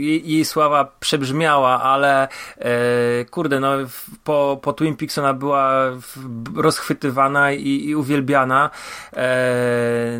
jej, 0.00 0.30
jej, 0.30 0.44
sława 0.44 0.92
przebrzmiała, 1.00 1.82
ale 1.82 2.28
y, 2.28 3.24
kurde, 3.30 3.60
no 3.60 3.72
po, 4.24 4.58
po 4.62 4.72
Twin 4.72 4.96
Peaks 4.96 5.18
ona 5.18 5.34
była 5.34 5.90
rozchwytywana 6.56 7.52
i, 7.52 7.84
i 7.84 7.96
uwielbiana. 7.96 8.70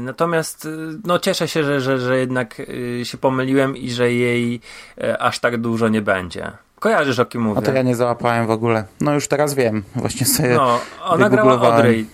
natomiast 0.00 0.68
no 1.04 1.18
cieszę 1.18 1.48
się, 1.48 1.64
że, 1.64 1.80
że, 1.80 1.98
że 1.98 2.18
jednak 2.18 2.62
się 3.04 3.18
pomyliłem 3.18 3.76
i 3.76 3.90
że 3.90 4.12
jej 4.12 4.60
aż 5.18 5.38
tak 5.38 5.56
dużo 5.60 5.88
nie 5.88 6.02
będzie. 6.02 6.52
Kojarzysz 6.80 7.18
o 7.18 7.26
kim 7.26 7.42
mówię? 7.42 7.58
A 7.58 7.62
to 7.62 7.72
ja 7.72 7.82
nie 7.82 7.96
załapałem 7.96 8.46
w 8.46 8.50
ogóle. 8.50 8.84
No 9.00 9.14
już 9.14 9.28
teraz 9.28 9.54
wiem. 9.54 9.82
Właśnie 9.94 10.26
sobie 10.26 10.54
No, 10.54 10.80
ona 11.04 11.30
grała 11.30 11.72
Audrey 11.72 12.06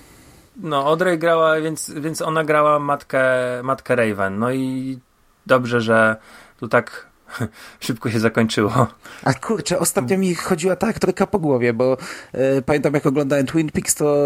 no, 0.57 0.87
Audrey 0.87 1.19
grała, 1.19 1.61
więc, 1.61 1.91
więc 1.91 2.23
ona 2.23 2.45
grała 2.45 2.79
matkę, 2.79 3.23
matkę 3.63 3.97
Raven. 3.97 4.39
No 4.39 4.53
i 4.53 4.99
dobrze, 5.47 5.81
że 5.81 6.17
tu 6.59 6.69
tak 6.69 7.12
szybko 7.81 8.11
się 8.11 8.21
zakończyło. 8.21 8.87
A 9.25 9.35
kurczę, 9.35 9.79
ostatnio 9.79 10.19
mi 10.19 10.35
chodziła 10.35 10.77
ta 10.77 10.87
aktorka 10.87 11.27
po 11.27 11.39
głowie, 11.39 11.73
bo 11.73 11.97
e, 12.33 12.63
pamiętam 12.63 12.95
jak 12.95 13.07
oglądałem 13.07 13.47
Twin 13.47 13.71
Peaks, 13.71 13.95
to 13.95 14.17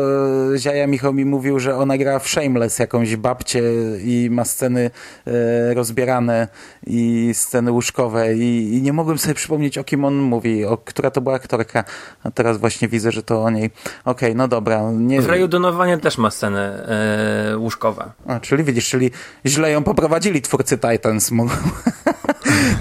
e, 0.54 0.58
Ziaja 0.58 0.86
Michał 0.86 1.12
mi 1.12 1.24
mówił, 1.24 1.58
że 1.58 1.76
ona 1.76 1.98
gra 1.98 2.18
w 2.18 2.28
Shameless 2.28 2.78
jakąś 2.78 3.16
babcię 3.16 3.62
i 4.04 4.28
ma 4.30 4.44
sceny 4.44 4.90
e, 5.26 5.74
rozbierane 5.74 6.48
i 6.86 7.30
sceny 7.34 7.72
łóżkowe 7.72 8.34
i, 8.34 8.74
i, 8.74 8.82
nie 8.82 8.92
mogłem 8.92 9.18
sobie 9.18 9.34
przypomnieć 9.34 9.78
o 9.78 9.84
kim 9.84 10.04
on 10.04 10.14
mówi, 10.14 10.64
o 10.64 10.76
która 10.76 11.10
to 11.10 11.20
była 11.20 11.34
aktorka, 11.34 11.84
a 12.24 12.30
teraz 12.30 12.58
właśnie 12.58 12.88
widzę, 12.88 13.12
że 13.12 13.22
to 13.22 13.42
o 13.42 13.50
niej. 13.50 13.70
Okej, 14.04 14.28
okay, 14.28 14.34
no 14.34 14.48
dobra. 14.48 14.90
Nie... 14.92 15.22
W 15.22 15.26
Raju 15.26 15.48
Donowania 15.48 15.98
też 15.98 16.18
ma 16.18 16.30
sceny 16.30 16.60
e, 16.60 17.56
łóżkowe. 17.56 18.10
A, 18.26 18.40
czyli 18.40 18.64
widzisz, 18.64 18.88
czyli 18.88 19.10
źle 19.46 19.70
ją 19.70 19.82
poprowadzili 19.82 20.42
twórcy 20.42 20.78
Titans. 20.78 21.30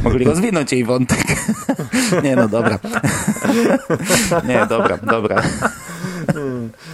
Mogli 0.04 0.26
rozwinąć 0.26 0.72
jej 0.72 0.84
wątek. 0.84 1.26
Nie, 2.24 2.36
no 2.36 2.48
dobra. 2.48 2.80
Nie, 4.48 4.66
dobra, 4.70 4.98
dobra. 4.98 5.42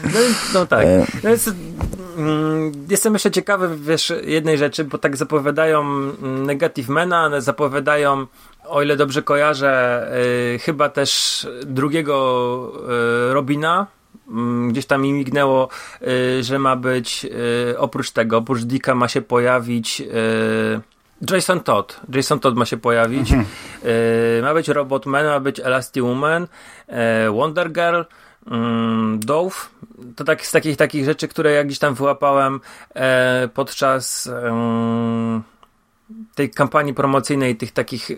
No, 0.04 0.20
no 0.54 0.65
tak. 0.65 0.86
E. 0.86 1.06
No 1.24 1.30
jest, 1.30 1.52
mm, 2.17 2.72
jestem 2.89 3.13
jeszcze 3.13 3.32
ciekawy, 3.32 3.78
wiesz, 3.78 4.13
jednej 4.24 4.58
rzeczy, 4.58 4.84
bo 4.84 4.98
tak 4.98 5.17
zapowiadają 5.17 5.82
mm, 5.82 6.46
Negative 6.46 6.89
Mena, 6.89 7.41
zapowiadają 7.41 8.28
o 8.65 8.82
ile 8.82 8.96
dobrze 8.96 9.22
kojarzę, 9.22 10.08
y, 10.56 10.60
chyba 10.60 10.89
też 10.89 11.48
drugiego 11.65 12.72
y, 13.30 13.34
Robina, 13.34 13.88
mm, 14.30 14.70
gdzieś 14.70 14.86
tam 14.86 15.02
mi 15.02 15.13
mignęło, 15.13 15.70
y, 16.02 16.44
że 16.44 16.60
ma 16.60 16.76
być 16.76 17.28
oprócz 17.78 18.12
tego, 18.12 18.38
oprócz 18.38 18.62
Dicka 18.62 18.96
ma 18.96 19.08
się 19.08 19.22
pojawić 19.22 20.04
Jason 21.30 21.60
Todd. 21.60 22.00
Jason 22.14 22.40
Todd 22.40 22.56
ma 22.56 22.66
się 22.66 22.78
pojawić. 22.78 23.32
Mhm. 23.32 23.46
E, 24.40 24.42
ma 24.42 24.54
być 24.54 24.68
Robotman, 24.68 25.26
ma 25.26 25.40
być 25.40 25.60
Elastic 25.60 26.04
Woman, 26.04 26.48
e, 26.88 27.32
Wonder 27.32 27.72
Girl, 27.72 28.02
mm, 28.48 29.20
Dove. 29.20 29.70
To 30.16 30.24
tak, 30.24 30.46
z 30.46 30.52
takich 30.52 30.78
takich 30.78 31.06
rzeczy, 31.06 31.28
które 31.28 31.52
ja 31.52 31.64
gdzieś 31.64 31.80
tam 31.80 31.94
wyłapałem 31.94 32.60
e, 32.96 33.50
podczas 33.54 34.30
tej 36.36 36.50
kampanii 36.50 36.94
promocyjnej, 36.94 37.56
tych 37.56 37.72
takich 37.72 38.12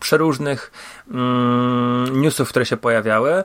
przeróżnych 0.00 0.72
mm, 1.10 2.20
newsów, 2.22 2.48
które 2.48 2.66
się 2.66 2.76
pojawiały. 2.76 3.44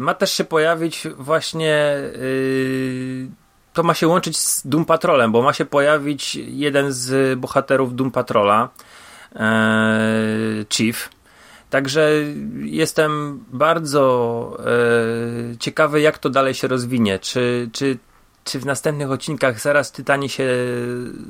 ma 0.00 0.14
też 0.14 0.32
się 0.32 0.44
pojawić 0.44 1.08
właśnie 1.16 1.94
y, 2.14 3.28
to 3.76 3.82
ma 3.82 3.94
się 3.94 4.08
łączyć 4.08 4.38
z 4.38 4.66
Doom 4.66 4.84
Patrolem, 4.84 5.32
bo 5.32 5.42
ma 5.42 5.52
się 5.52 5.64
pojawić 5.64 6.34
jeden 6.34 6.92
z 6.92 7.38
bohaterów 7.38 7.94
Doom 7.94 8.10
Patrola, 8.10 8.68
e, 9.34 10.64
Chief. 10.68 11.10
Także 11.70 12.10
jestem 12.62 13.44
bardzo 13.52 14.56
e, 14.60 15.56
ciekawy, 15.58 16.00
jak 16.00 16.18
to 16.18 16.30
dalej 16.30 16.54
się 16.54 16.68
rozwinie. 16.68 17.18
Czy, 17.18 17.70
czy, 17.72 17.98
czy 18.44 18.60
w 18.60 18.66
następnych 18.66 19.10
odcinkach 19.10 19.60
zaraz 19.60 19.92
Tytani 19.92 20.28
się 20.28 20.48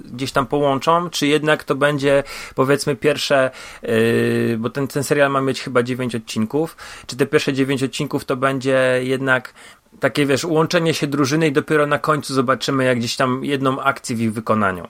gdzieś 0.05 0.33
tam 0.33 0.47
połączą, 0.47 1.11
czy 1.11 1.27
jednak 1.27 1.65
to 1.65 1.75
będzie 1.75 2.23
powiedzmy 2.55 2.97
pierwsze, 2.97 3.51
yy, 3.83 4.57
bo 4.59 4.71
ten, 4.71 4.89
ten 4.89 5.05
serial 5.05 5.31
ma 5.31 5.41
mieć 5.41 5.63
chyba 5.63 5.83
9 5.83 6.15
odcinków, 6.15 6.77
czy 7.07 7.17
te 7.17 7.27
pierwsze 7.27 7.53
9 7.53 7.83
odcinków 7.83 8.25
to 8.25 8.37
będzie 8.37 9.01
jednak 9.03 9.55
takie 10.01 10.27
wiesz, 10.27 10.45
łączenie 10.45 10.95
się 10.95 11.07
drużyny 11.07 11.49
i 11.49 11.53
dopiero 11.53 11.87
na 11.87 11.99
końcu 11.99 12.35
zobaczymy 12.35 12.85
jak 12.85 12.99
gdzieś 12.99 13.17
tam 13.17 13.45
jedną 13.45 13.81
akcję 13.81 14.17
w 14.17 14.21
ich 14.21 14.33
wykonaniu. 14.33 14.89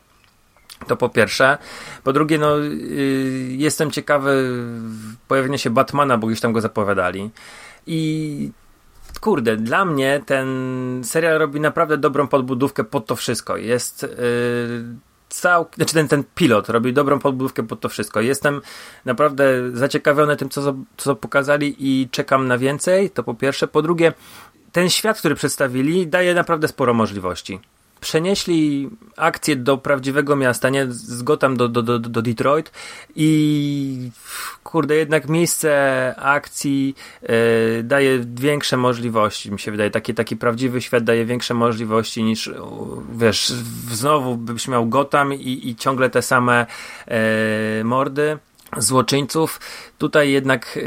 To 0.87 0.97
po 0.97 1.09
pierwsze. 1.09 1.59
Po 2.05 2.13
drugie, 2.13 2.39
no, 2.39 2.57
yy, 2.59 2.67
jestem 3.51 3.91
ciekawy 3.91 4.53
pojawienia 5.29 5.59
się 5.59 5.71
Batmana, 5.71 6.19
bo 6.19 6.27
gdzieś 6.27 6.41
tam 6.41 6.53
go 6.53 6.61
zapowiadali. 6.61 7.31
I 7.87 8.51
kurde, 9.21 9.57
dla 9.57 9.85
mnie 9.85 10.23
ten 10.27 10.47
serial 11.05 11.39
robi 11.39 11.61
naprawdę 11.61 11.99
dobrą 11.99 12.29
podbudówkę 12.29 12.85
pod 12.85 13.07
to 13.07 13.17
wszystko. 13.17 13.57
Jest 13.57 14.03
yy, 14.03 14.09
cał, 15.29 15.67
znaczy 15.77 15.95
ten, 15.95 16.09
ten 16.09 16.25
pilot 16.35 16.69
robi 16.69 16.93
dobrą 16.93 17.19
podbudówkę 17.19 17.63
pod 17.63 17.81
to 17.81 17.89
wszystko. 17.89 18.21
Jestem 18.21 18.61
naprawdę 19.05 19.45
zaciekawiony 19.73 20.37
tym, 20.37 20.49
co, 20.49 20.75
co 20.97 21.17
pokazali 21.17 21.77
i 21.79 22.09
czekam 22.11 22.49
na 22.49 22.59
więcej, 22.59 23.11
to 23.11 23.23
po 23.23 23.35
pierwsze. 23.35 23.69
Po 23.69 23.83
drugie, 23.83 24.13
ten 24.77 24.91
świat, 24.91 25.19
który 25.19 25.35
przedstawili, 25.35 26.07
daje 26.07 26.35
naprawdę 26.35 26.69
sporo 26.69 26.95
możliwości 26.95 27.61
przenieśli 28.01 28.91
akcję 29.17 29.57
do 29.57 29.79
prawdziwego 29.79 30.37
miasta, 30.37 30.69
nie 30.69 30.87
z 30.89 31.23
Gotham 31.23 31.57
do, 31.57 31.69
do, 31.69 31.83
do, 31.83 31.99
do 31.99 32.23
Detroit 32.23 32.73
i 33.17 34.11
kurde, 34.65 34.95
jednak 34.95 35.29
miejsce 35.29 36.15
akcji 36.19 36.95
e, 37.23 37.83
daje 37.83 38.19
większe 38.35 38.77
możliwości, 38.77 39.53
mi 39.53 39.59
się 39.59 39.71
wydaje. 39.71 39.91
Taki, 39.91 40.15
taki 40.15 40.37
prawdziwy 40.37 40.83
świat 40.83 41.05
daje 41.05 41.25
większe 41.25 41.55
możliwości 41.55 42.23
niż 42.23 42.51
wiesz, 43.17 43.47
znowu 43.91 44.37
byś 44.37 44.69
miał 44.69 44.87
Gotham 44.87 45.35
i, 45.35 45.69
i 45.69 45.77
ciągle 45.77 46.11
te 46.11 46.23
same 46.23 46.67
e, 47.07 47.85
mordy 47.85 48.39
złoczyńców. 48.77 49.61
Tutaj 49.99 50.31
jednak 50.31 50.79
e, 50.79 50.81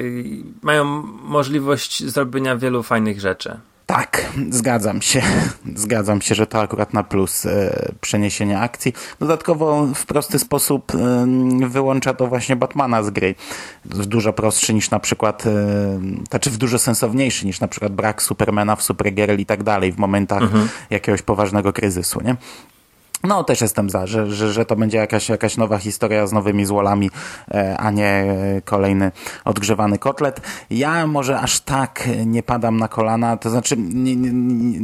mają 0.61 0.85
możliwość 1.23 2.03
zrobienia 2.03 2.55
wielu 2.55 2.83
fajnych 2.83 3.19
rzeczy. 3.19 3.59
Tak, 3.89 4.25
zgadzam 4.49 5.01
się. 5.01 5.21
Zgadzam 5.75 6.21
się, 6.21 6.35
że 6.35 6.47
to 6.47 6.59
akurat 6.61 6.93
na 6.93 7.03
plus 7.03 7.45
e, 7.45 7.91
przeniesienie 8.01 8.59
akcji. 8.59 8.93
Dodatkowo 9.19 9.87
w 9.95 10.05
prosty 10.05 10.39
sposób 10.39 10.91
e, 10.95 11.67
wyłącza 11.67 12.13
to 12.13 12.27
właśnie 12.27 12.55
Batmana 12.55 13.03
z 13.03 13.09
gry. 13.09 13.35
W 13.85 14.05
dużo 14.05 14.33
prostszy 14.33 14.73
niż 14.73 14.91
na 14.91 14.99
przykład, 14.99 15.45
e, 15.45 15.51
znaczy 16.29 16.49
w 16.49 16.57
dużo 16.57 16.79
sensowniejszy 16.79 17.45
niż 17.45 17.59
na 17.59 17.67
przykład 17.67 17.93
brak 17.93 18.21
Supermana 18.21 18.75
w 18.75 18.83
Supergirl 18.83 19.39
i 19.39 19.45
tak 19.45 19.63
dalej 19.63 19.91
w 19.91 19.97
momentach 19.97 20.41
mhm. 20.41 20.69
jakiegoś 20.89 21.21
poważnego 21.21 21.73
kryzysu, 21.73 22.21
nie? 22.21 22.35
No, 23.23 23.43
też 23.43 23.61
jestem 23.61 23.89
za, 23.89 24.07
że, 24.07 24.31
że, 24.31 24.53
że 24.53 24.65
to 24.65 24.75
będzie 24.75 24.97
jakaś, 24.97 25.29
jakaś 25.29 25.57
nowa 25.57 25.77
historia 25.77 26.27
z 26.27 26.33
nowymi 26.33 26.65
złolami, 26.65 27.11
e, 27.51 27.77
a 27.77 27.91
nie 27.91 28.25
kolejny 28.65 29.11
odgrzewany 29.45 29.97
kotlet. 29.97 30.41
Ja 30.69 31.07
może 31.07 31.39
aż 31.39 31.59
tak 31.59 32.09
nie 32.25 32.43
padam 32.43 32.77
na 32.77 32.87
kolana, 32.87 33.37
to 33.37 33.49
znaczy, 33.49 33.75
nie, 33.77 34.15
nie, 34.15 34.31
nie, 34.33 34.79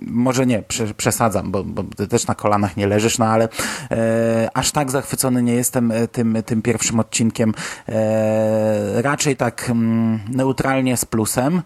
może 0.00 0.46
nie, 0.46 0.62
przesadzam, 0.96 1.50
bo, 1.50 1.64
bo 1.64 1.84
ty 1.96 2.08
też 2.08 2.26
na 2.26 2.34
kolanach 2.34 2.76
nie 2.76 2.86
leżysz, 2.86 3.18
no 3.18 3.26
ale 3.26 3.48
e, 3.90 4.48
aż 4.54 4.72
tak 4.72 4.90
zachwycony 4.90 5.42
nie 5.42 5.54
jestem 5.54 5.90
e, 5.90 6.08
tym, 6.08 6.38
tym 6.46 6.62
pierwszym 6.62 7.00
odcinkiem. 7.00 7.54
E, 7.88 9.02
raczej 9.02 9.36
tak 9.36 9.70
mm, 9.70 10.20
neutralnie 10.28 10.96
z 10.96 11.04
plusem 11.04 11.62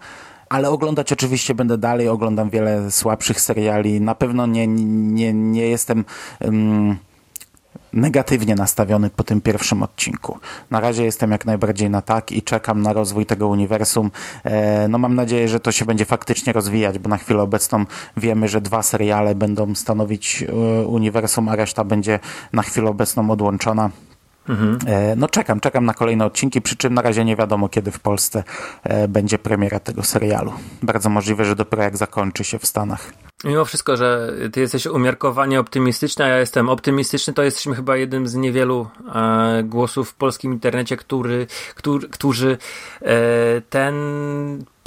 ale 0.49 0.69
oglądać 0.69 1.13
oczywiście 1.13 1.55
będę 1.55 1.77
dalej, 1.77 2.07
oglądam 2.07 2.49
wiele 2.49 2.91
słabszych 2.91 3.41
seriali. 3.41 4.01
Na 4.01 4.15
pewno 4.15 4.45
nie, 4.45 4.67
nie, 4.67 5.33
nie 5.33 5.67
jestem 5.67 6.05
um, 6.41 6.97
negatywnie 7.93 8.55
nastawiony 8.55 9.09
po 9.09 9.23
tym 9.23 9.41
pierwszym 9.41 9.83
odcinku. 9.83 10.39
Na 10.71 10.79
razie 10.79 11.03
jestem 11.03 11.31
jak 11.31 11.45
najbardziej 11.45 11.89
na 11.89 12.01
tak 12.01 12.31
i 12.31 12.41
czekam 12.41 12.81
na 12.81 12.93
rozwój 12.93 13.25
tego 13.25 13.47
uniwersum. 13.47 14.11
E, 14.43 14.87
no 14.87 14.97
mam 14.97 15.15
nadzieję, 15.15 15.47
że 15.47 15.59
to 15.59 15.71
się 15.71 15.85
będzie 15.85 16.05
faktycznie 16.05 16.53
rozwijać, 16.53 16.99
bo 16.99 17.09
na 17.09 17.17
chwilę 17.17 17.41
obecną 17.41 17.85
wiemy, 18.17 18.47
że 18.47 18.61
dwa 18.61 18.83
seriale 18.83 19.35
będą 19.35 19.75
stanowić 19.75 20.43
e, 20.43 20.85
uniwersum, 20.85 21.49
a 21.49 21.55
reszta 21.55 21.83
będzie 21.83 22.19
na 22.53 22.61
chwilę 22.61 22.89
obecną 22.89 23.31
odłączona. 23.31 23.89
Mhm. 24.49 24.79
No 25.17 25.27
czekam, 25.27 25.59
czekam 25.59 25.85
na 25.85 25.93
kolejne 25.93 26.25
odcinki, 26.25 26.61
przy 26.61 26.75
czym 26.75 26.93
na 26.93 27.01
razie 27.01 27.25
nie 27.25 27.35
wiadomo, 27.35 27.69
kiedy 27.69 27.91
w 27.91 27.99
Polsce 27.99 28.43
e, 28.83 29.07
będzie 29.07 29.39
premiera 29.39 29.79
tego 29.79 30.03
serialu. 30.03 30.53
Bardzo 30.83 31.09
możliwe, 31.09 31.45
że 31.45 31.55
dopiero 31.55 31.83
jak 31.83 31.97
zakończy 31.97 32.43
się 32.43 32.59
w 32.59 32.65
Stanach. 32.65 33.26
Mimo 33.43 33.65
wszystko, 33.65 33.97
że 33.97 34.33
ty 34.51 34.59
jesteś 34.59 34.85
umiarkowanie 34.85 35.59
optymistyczny, 35.59 36.25
a 36.25 36.27
ja 36.27 36.39
jestem 36.39 36.69
optymistyczny, 36.69 37.33
to 37.33 37.43
jesteśmy 37.43 37.75
chyba 37.75 37.97
jednym 37.97 38.27
z 38.27 38.35
niewielu 38.35 38.87
e, 39.15 39.63
głosów 39.63 40.09
w 40.09 40.13
polskim 40.13 40.53
internecie, 40.53 40.97
który, 40.97 41.47
który, 41.75 42.09
którzy 42.09 42.57
e, 43.01 43.61
ten 43.69 43.95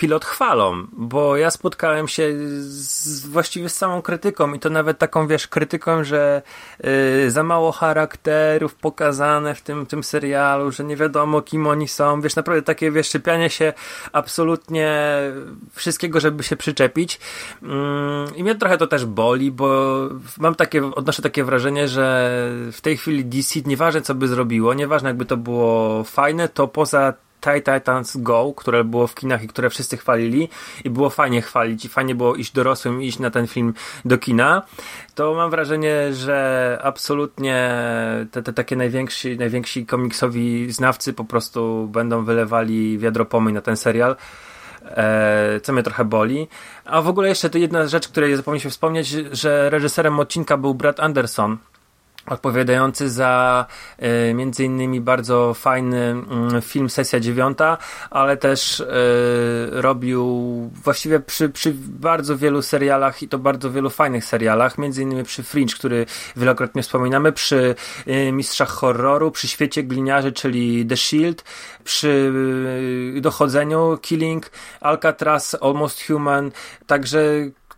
pilot 0.00 0.24
chwalą, 0.24 0.86
bo 0.92 1.36
ja 1.36 1.50
spotkałem 1.50 2.08
się 2.08 2.32
z, 2.60 3.26
właściwie 3.26 3.68
z 3.68 3.76
samą 3.76 4.02
krytyką 4.02 4.54
i 4.54 4.58
to 4.58 4.70
nawet 4.70 4.98
taką, 4.98 5.26
wiesz, 5.26 5.48
krytyką, 5.48 6.04
że 6.04 6.42
yy, 6.84 7.30
za 7.30 7.42
mało 7.42 7.72
charakterów 7.72 8.74
pokazane 8.74 9.54
w 9.54 9.62
tym, 9.62 9.86
tym 9.86 10.04
serialu, 10.04 10.72
że 10.72 10.84
nie 10.84 10.96
wiadomo 10.96 11.42
kim 11.42 11.66
oni 11.66 11.88
są, 11.88 12.20
wiesz, 12.20 12.36
naprawdę 12.36 12.62
takie, 12.62 12.90
wiesz, 12.90 13.08
szypianie 13.08 13.50
się 13.50 13.72
absolutnie 14.12 15.18
wszystkiego, 15.72 16.20
żeby 16.20 16.42
się 16.42 16.56
przyczepić. 16.56 17.20
Yy, 17.62 17.68
i 18.40 18.44
mnie 18.44 18.54
trochę 18.54 18.78
to 18.78 18.86
też 18.86 19.04
boli, 19.04 19.52
bo 19.52 19.98
mam 20.38 20.54
takie, 20.54 20.86
odnoszę 20.94 21.22
takie 21.22 21.44
wrażenie, 21.44 21.88
że 21.88 22.30
w 22.72 22.80
tej 22.80 22.96
chwili 22.96 23.24
DC, 23.24 23.60
nieważne 23.66 24.02
co 24.02 24.14
by 24.14 24.28
zrobiło, 24.28 24.74
nieważne 24.74 25.08
jakby 25.08 25.24
to 25.24 25.36
było 25.36 26.04
fajne, 26.04 26.48
to 26.48 26.68
poza 26.68 27.14
Titans 27.40 28.16
Go, 28.16 28.52
które 28.56 28.84
było 28.84 29.06
w 29.06 29.14
kinach 29.14 29.42
i 29.42 29.48
które 29.48 29.70
wszyscy 29.70 29.96
chwalili 29.96 30.48
i 30.84 30.90
było 30.90 31.10
fajnie 31.10 31.42
chwalić 31.42 31.84
i 31.84 31.88
fajnie 31.88 32.14
było 32.14 32.34
iść 32.34 32.52
dorosłym 32.52 33.02
iść 33.02 33.18
na 33.18 33.30
ten 33.30 33.46
film 33.46 33.74
do 34.04 34.18
kina, 34.18 34.62
to 35.14 35.34
mam 35.34 35.50
wrażenie, 35.50 36.14
że 36.14 36.78
absolutnie 36.82 37.70
te, 38.30 38.42
te 38.42 38.52
takie 38.52 38.76
najwięksi, 38.76 39.36
najwięksi 39.38 39.86
komiksowi 39.86 40.72
znawcy 40.72 41.12
po 41.12 41.24
prostu 41.24 41.88
będą 41.92 42.24
wylewali 42.24 42.98
wiadro 42.98 43.24
pomyj 43.24 43.54
na 43.54 43.60
ten 43.60 43.76
serial. 43.76 44.16
E, 44.84 45.60
co 45.62 45.72
mnie 45.72 45.82
trochę 45.82 46.04
boli. 46.04 46.48
A 46.84 47.02
w 47.02 47.08
ogóle 47.08 47.28
jeszcze 47.28 47.48
jedna 47.54 47.86
rzecz, 47.86 48.08
której 48.08 48.36
zapomnieliśmy 48.36 48.70
wspomnieć, 48.70 49.08
że 49.32 49.70
reżyserem 49.70 50.20
odcinka 50.20 50.56
był 50.56 50.74
Brad 50.74 51.00
Anderson, 51.00 51.58
odpowiadający 52.26 53.10
za 53.10 53.66
y, 54.30 54.34
między 54.34 54.64
innymi 54.64 55.00
bardzo 55.00 55.54
fajny 55.54 56.14
y, 56.58 56.60
film 56.60 56.90
Sesja 56.90 57.20
Dziewiąta, 57.20 57.78
ale 58.10 58.36
też 58.36 58.80
y, 58.80 58.86
robił 59.70 60.24
właściwie 60.84 61.20
przy, 61.20 61.48
przy 61.48 61.74
bardzo 61.74 62.36
wielu 62.36 62.62
serialach 62.62 63.22
i 63.22 63.28
to 63.28 63.38
bardzo 63.38 63.70
wielu 63.70 63.90
fajnych 63.90 64.24
serialach, 64.24 64.78
między 64.78 65.02
innymi 65.02 65.24
przy 65.24 65.42
Fringe, 65.42 65.74
który 65.74 66.06
wielokrotnie 66.36 66.82
wspominamy, 66.82 67.32
przy 67.32 67.74
y, 68.08 68.32
Mistrzach 68.32 68.68
Horroru, 68.68 69.30
przy 69.30 69.48
Świecie 69.48 69.82
Gliniarzy, 69.82 70.32
czyli 70.32 70.86
The 70.86 70.96
Shield, 70.96 71.44
przy 71.84 72.32
Dochodzeniu, 73.20 73.98
Killing, 74.02 74.50
Alcatraz, 74.80 75.56
Almost 75.60 76.06
Human, 76.06 76.50
także 76.86 77.20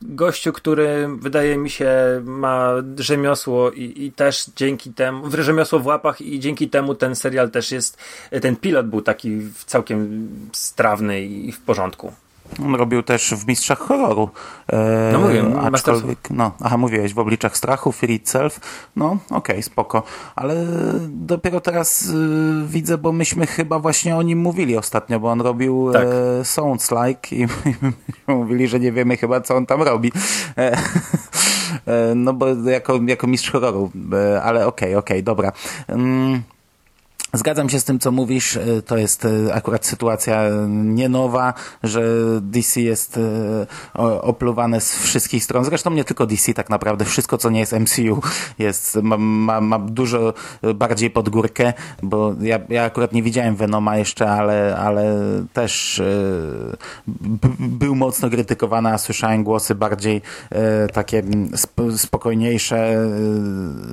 gościu, 0.04 0.52
który 0.52 1.08
wydaje 1.18 1.56
mi 1.56 1.70
się 1.70 1.90
ma 2.24 2.72
rzemiosło 2.98 3.70
i, 3.70 4.04
i 4.04 4.12
też 4.12 4.50
dzięki 4.56 4.92
temu, 4.92 5.30
rzemiosło 5.38 5.78
w 5.78 5.86
łapach 5.86 6.20
i 6.20 6.40
dzięki 6.40 6.68
temu 6.68 6.94
ten 6.94 7.14
serial 7.16 7.50
też 7.50 7.72
jest, 7.72 7.98
ten 8.42 8.56
pilot 8.56 8.86
był 8.86 9.02
taki 9.02 9.40
całkiem 9.66 10.28
strawny 10.52 11.22
i 11.22 11.52
w 11.52 11.60
porządku. 11.60 12.12
On 12.60 12.74
robił 12.74 13.02
też 13.02 13.34
w 13.34 13.46
Mistrzach 13.46 13.78
Horroru. 13.78 14.30
E, 14.72 15.10
no 15.12 15.20
mówię, 15.20 15.44
aczkolwiek, 15.62 16.18
no, 16.30 16.52
aha, 16.60 16.76
mówiłeś, 16.76 17.14
w 17.14 17.18
Obliczach 17.18 17.56
Strachu, 17.56 17.92
Fear 17.92 18.10
Itself. 18.10 18.60
No, 18.96 19.06
okej, 19.06 19.38
okay, 19.38 19.62
spoko. 19.62 20.02
Ale 20.36 20.66
dopiero 21.08 21.60
teraz 21.60 22.02
y, 22.02 22.66
widzę, 22.66 22.98
bo 22.98 23.12
myśmy 23.12 23.46
chyba 23.46 23.78
właśnie 23.78 24.16
o 24.16 24.22
nim 24.22 24.38
mówili 24.38 24.76
ostatnio, 24.76 25.20
bo 25.20 25.30
on 25.30 25.40
robił 25.40 25.90
tak. 25.92 26.06
e, 26.40 26.44
Sounds 26.44 26.90
Like 26.90 27.36
i 27.36 27.46
mówili, 28.32 28.68
że 28.68 28.80
nie 28.80 28.92
wiemy 28.92 29.16
chyba, 29.16 29.40
co 29.40 29.56
on 29.56 29.66
tam 29.66 29.82
robi. 29.82 30.12
E, 30.58 30.76
e 31.86 32.14
no 32.14 32.32
bo 32.32 32.46
jako, 32.48 33.00
jako 33.06 33.26
mistrz 33.26 33.50
horroru, 33.50 33.90
e, 34.12 34.42
ale 34.42 34.66
okej, 34.66 34.88
okay, 34.88 34.98
okej, 34.98 35.16
okay, 35.16 35.22
dobra. 35.22 35.52
Mm, 35.88 36.42
Zgadzam 37.35 37.68
się 37.68 37.81
z 37.81 37.85
tym, 37.85 37.99
co 37.99 38.12
mówisz. 38.12 38.57
E, 38.57 38.83
to 38.83 38.97
jest 38.97 39.25
e, 39.25 39.55
akurat 39.55 39.87
sytuacja 39.87 40.42
nie 40.68 41.09
nowa, 41.09 41.55
że 41.83 42.03
DC 42.40 42.81
jest 42.81 43.18
e, 43.18 44.21
opluwane 44.23 44.81
z 44.81 44.99
wszystkich 44.99 45.45
stron. 45.45 45.64
Zresztą 45.64 45.90
nie 45.90 46.05
tylko 46.05 46.27
DC 46.27 46.55
tak 46.55 46.71
naprawdę. 46.71 47.05
Wszystko, 47.05 47.38
co 47.38 47.51
nie 47.51 47.61
jest 47.61 47.73
MCU 47.73 48.21
jest, 48.59 48.97
ma, 49.03 49.16
ma, 49.16 49.61
ma 49.61 49.79
dużo 49.79 50.35
bardziej 50.75 51.11
pod 51.11 51.29
górkę, 51.29 51.73
bo 52.03 52.35
ja, 52.40 52.59
ja 52.68 52.85
akurat 52.85 53.12
nie 53.12 53.23
widziałem 53.23 53.57
Venoma 53.57 53.97
jeszcze, 53.97 54.31
ale, 54.31 54.77
ale 54.77 55.14
też 55.53 56.03
był 57.59 57.95
mocno 57.95 58.31
krytykowany, 58.31 58.88
a 58.92 58.99
słyszałem 58.99 59.45
głosy 59.45 59.75
bardziej 59.75 60.23
takie 60.92 61.23
spokojniejsze, 61.97 62.97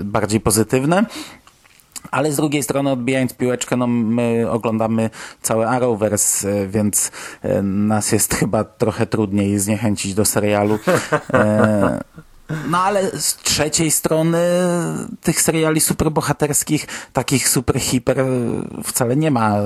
bardziej 0.03 0.39
pozytywne. 0.39 1.05
Ale 2.11 2.31
z 2.31 2.35
drugiej 2.35 2.63
strony, 2.63 2.91
odbijając 2.91 3.33
piłeczkę, 3.33 3.77
no 3.77 3.87
my 3.87 4.45
oglądamy 4.51 5.09
cały 5.41 5.67
Arrowverse, 5.67 6.49
e, 6.49 6.67
więc 6.67 7.11
e, 7.41 7.61
nas 7.61 8.11
jest 8.11 8.33
chyba 8.33 8.63
trochę 8.63 9.07
trudniej 9.07 9.59
zniechęcić 9.59 10.13
do 10.13 10.25
serialu. 10.25 10.79
E, 11.33 12.03
no 12.69 12.77
ale 12.77 13.19
z 13.19 13.35
trzeciej 13.35 13.91
strony 13.91 14.37
tych 15.21 15.41
seriali 15.41 15.79
superbohaterskich, 15.79 16.87
takich 17.13 17.49
super 17.49 17.79
hiper 17.79 18.17
wcale 18.83 19.15
nie 19.15 19.31
ma 19.31 19.57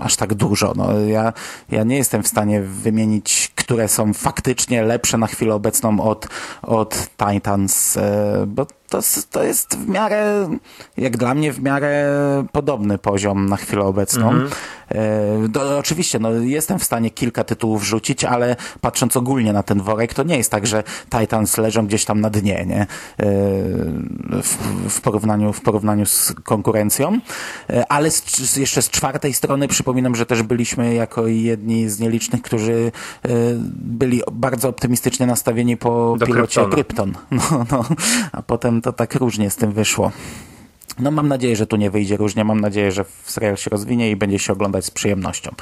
aż 0.00 0.16
tak 0.16 0.34
dużo. 0.34 0.72
No, 0.76 1.00
ja, 1.00 1.32
ja 1.70 1.84
nie 1.84 1.96
jestem 1.96 2.22
w 2.22 2.28
stanie 2.28 2.62
wymienić, 2.62 3.52
które 3.54 3.88
są 3.88 4.14
faktycznie 4.14 4.82
lepsze 4.82 5.18
na 5.18 5.26
chwilę 5.26 5.54
obecną 5.54 6.00
od, 6.00 6.28
od 6.62 7.08
Titans, 7.16 7.98
bo 8.46 8.66
to, 8.88 9.00
to 9.30 9.42
jest 9.42 9.76
w 9.76 9.88
miarę, 9.88 10.48
jak 10.96 11.16
dla 11.16 11.34
mnie, 11.34 11.52
w 11.52 11.62
miarę 11.62 12.14
podobny 12.52 12.98
poziom 12.98 13.48
na 13.48 13.56
chwilę 13.56 13.82
obecną. 13.82 14.32
E, 14.88 15.48
do, 15.48 15.78
oczywiście, 15.78 16.18
no, 16.18 16.32
jestem 16.32 16.78
w 16.78 16.84
stanie 16.84 17.10
kilka 17.10 17.44
tytułów 17.44 17.84
rzucić, 17.84 18.24
ale 18.24 18.56
patrząc 18.80 19.16
ogólnie 19.16 19.52
na 19.52 19.62
ten 19.62 19.82
worek, 19.82 20.14
to 20.14 20.22
nie 20.22 20.36
jest 20.36 20.50
tak, 20.50 20.66
że 20.66 20.84
Titans 21.18 21.58
leżą 21.58 21.86
gdzieś 21.86 22.04
tam 22.04 22.20
na 22.20 22.30
dnie, 22.30 22.64
nie? 22.66 22.80
E, 22.80 22.86
w, 24.42 24.56
w, 24.88 25.00
porównaniu, 25.00 25.52
w 25.52 25.60
porównaniu 25.60 26.06
z 26.06 26.34
konkurencją. 26.44 27.18
E, 27.70 27.92
ale 27.92 28.10
z, 28.10 28.56
jeszcze 28.56 28.82
z 28.82 28.90
czwartej 28.90 29.34
strony 29.34 29.68
przypominam, 29.68 30.14
że 30.14 30.26
też 30.26 30.42
byliśmy 30.42 30.94
jako 30.94 31.26
jedni 31.26 31.88
z 31.88 32.00
nielicznych, 32.00 32.42
którzy 32.42 32.92
byli 33.74 34.22
bardzo 34.32 34.68
optymistycznie 34.68 35.26
nastawieni 35.26 35.76
po 35.76 36.16
Do 36.18 36.26
pilocie. 36.26 36.66
Krypton. 36.70 37.12
No, 37.50 37.66
no, 37.70 37.84
a 38.32 38.42
potem 38.42 38.77
to 38.82 38.92
tak 38.92 39.14
różnie 39.14 39.50
z 39.50 39.56
tym 39.56 39.72
wyszło. 39.72 40.12
No 40.98 41.10
mam 41.10 41.28
nadzieję, 41.28 41.56
że 41.56 41.66
tu 41.66 41.76
nie 41.76 41.90
wyjdzie 41.90 42.16
różnie. 42.16 42.44
Mam 42.44 42.60
nadzieję, 42.60 42.92
że 42.92 43.04
serial 43.24 43.56
się 43.56 43.70
rozwinie 43.70 44.10
i 44.10 44.16
będzie 44.16 44.38
się 44.38 44.52
oglądać 44.52 44.84
z 44.84 44.90
przyjemnością. 44.90 45.54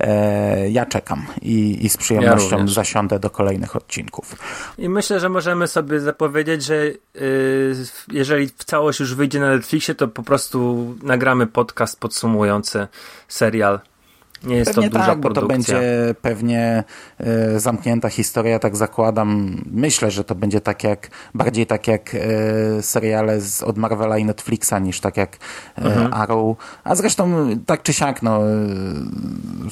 E, 0.00 0.70
ja 0.70 0.86
czekam 0.86 1.26
i, 1.42 1.86
i 1.86 1.88
z 1.88 1.96
przyjemnością 1.96 2.50
również. 2.50 2.74
zasiądę 2.74 3.18
do 3.18 3.30
kolejnych 3.30 3.76
odcinków. 3.76 4.36
I 4.78 4.88
myślę, 4.88 5.20
że 5.20 5.28
możemy 5.28 5.68
sobie 5.68 6.00
zapowiedzieć, 6.00 6.64
że 6.64 6.76
yy, 6.76 6.96
jeżeli 8.12 8.46
w 8.46 8.64
całość 8.64 9.00
już 9.00 9.14
wyjdzie 9.14 9.40
na 9.40 9.50
Netflixie, 9.50 9.94
to 9.94 10.08
po 10.08 10.22
prostu 10.22 10.86
nagramy 11.02 11.46
podcast 11.46 12.00
podsumujący 12.00 12.86
serial. 13.28 13.80
Nie 14.46 14.56
jest 14.56 14.74
Pewnie 14.74 14.90
to 14.90 14.98
duża 14.98 15.10
tak, 15.10 15.20
bo 15.20 15.28
to 15.28 15.34
produkcja. 15.34 15.74
będzie 15.78 16.14
pewnie 16.22 16.84
e, 17.18 17.60
zamknięta 17.60 18.08
historia, 18.08 18.58
tak 18.58 18.76
zakładam. 18.76 19.56
Myślę, 19.70 20.10
że 20.10 20.24
to 20.24 20.34
będzie 20.34 20.60
tak 20.60 20.84
jak, 20.84 21.08
bardziej 21.34 21.66
tak 21.66 21.88
jak 21.88 22.14
e, 22.14 22.82
seriale 22.82 23.40
z, 23.40 23.62
od 23.62 23.78
Marvela 23.78 24.18
i 24.18 24.24
Netflixa 24.24 24.74
niż 24.82 25.00
tak 25.00 25.16
jak 25.16 25.36
e, 25.78 25.84
Mhm. 25.84 26.14
Arrow. 26.14 26.56
A 26.84 26.94
zresztą 26.94 27.46
tak 27.66 27.82
czy 27.82 27.92
siak, 27.92 28.22
no, 28.22 28.38
e, 28.38 28.50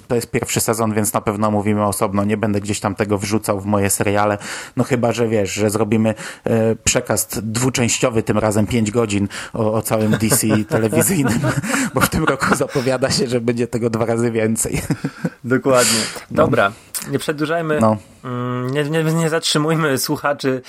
to 0.08 0.14
jest 0.14 0.30
pierwszy 0.30 0.60
sezon, 0.60 0.94
więc 0.94 1.12
na 1.12 1.20
pewno 1.20 1.50
mówimy 1.50 1.86
osobno. 1.86 2.24
Nie 2.24 2.36
będę 2.36 2.60
gdzieś 2.60 2.80
tam 2.80 2.94
tego 2.94 3.18
wrzucał 3.18 3.60
w 3.60 3.66
moje 3.66 3.90
seriale. 3.90 4.38
No 4.76 4.84
chyba, 4.84 5.12
że 5.12 5.28
wiesz, 5.28 5.52
że 5.52 5.70
zrobimy 5.70 6.14
przekaz 6.84 7.28
dwuczęściowy, 7.42 8.22
tym 8.22 8.38
razem 8.38 8.66
5 8.66 8.90
godzin 8.90 9.28
o, 9.52 9.72
o 9.72 9.82
całym 9.82 10.10
DC 10.10 10.46
telewizyjnym, 10.68 11.40
bo 11.94 12.00
w 12.00 12.08
tym 12.08 12.24
roku 12.24 12.54
zapowiada 12.54 13.10
się, 13.10 13.26
że 13.28 13.40
będzie 13.40 13.66
tego 13.66 13.90
dwa 13.90 14.06
razy 14.06 14.30
więcej. 14.30 14.61
Dokładnie. 15.44 16.00
Dobra, 16.30 16.72
nie 17.10 17.18
przedłużajmy. 17.18 17.78
No. 17.80 17.96
Mm, 18.24 18.70
Nie, 18.70 18.84
nie, 18.84 19.04
nie 19.04 19.28
zatrzymujmy 19.28 19.98
słuchaczy 19.98 20.62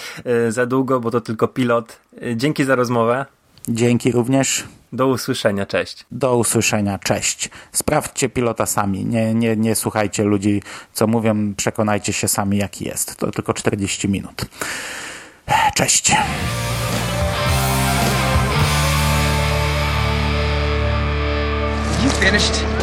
y, 0.48 0.52
za 0.52 0.66
długo, 0.66 1.00
bo 1.00 1.12
to 1.12 1.22
tylko 1.22 1.48
pilot. 1.48 2.00
Y, 2.24 2.34
Dzięki 2.38 2.64
za 2.66 2.76
rozmowę. 2.76 3.26
Dzięki 3.68 4.12
również. 4.12 4.64
Do 4.94 5.08
usłyszenia. 5.08 5.66
Cześć. 5.66 6.06
Do 6.12 6.38
usłyszenia. 6.38 7.00
Cześć. 7.00 7.50
Sprawdźcie 7.72 8.30
pilota 8.30 8.66
sami. 8.66 9.06
Nie, 9.06 9.34
nie, 9.34 9.56
nie 9.58 9.76
słuchajcie 9.76 10.24
ludzi, 10.24 10.62
co 10.94 11.08
mówią. 11.08 11.54
Przekonajcie 11.58 12.14
się 12.14 12.28
sami, 12.28 12.58
jaki 12.58 12.86
jest. 12.86 13.16
To 13.16 13.32
tylko 13.32 13.54
40 13.54 14.10
minut. 14.10 14.46
Cześć. 15.76 16.12
You 22.04 22.10
finished? 22.10 22.83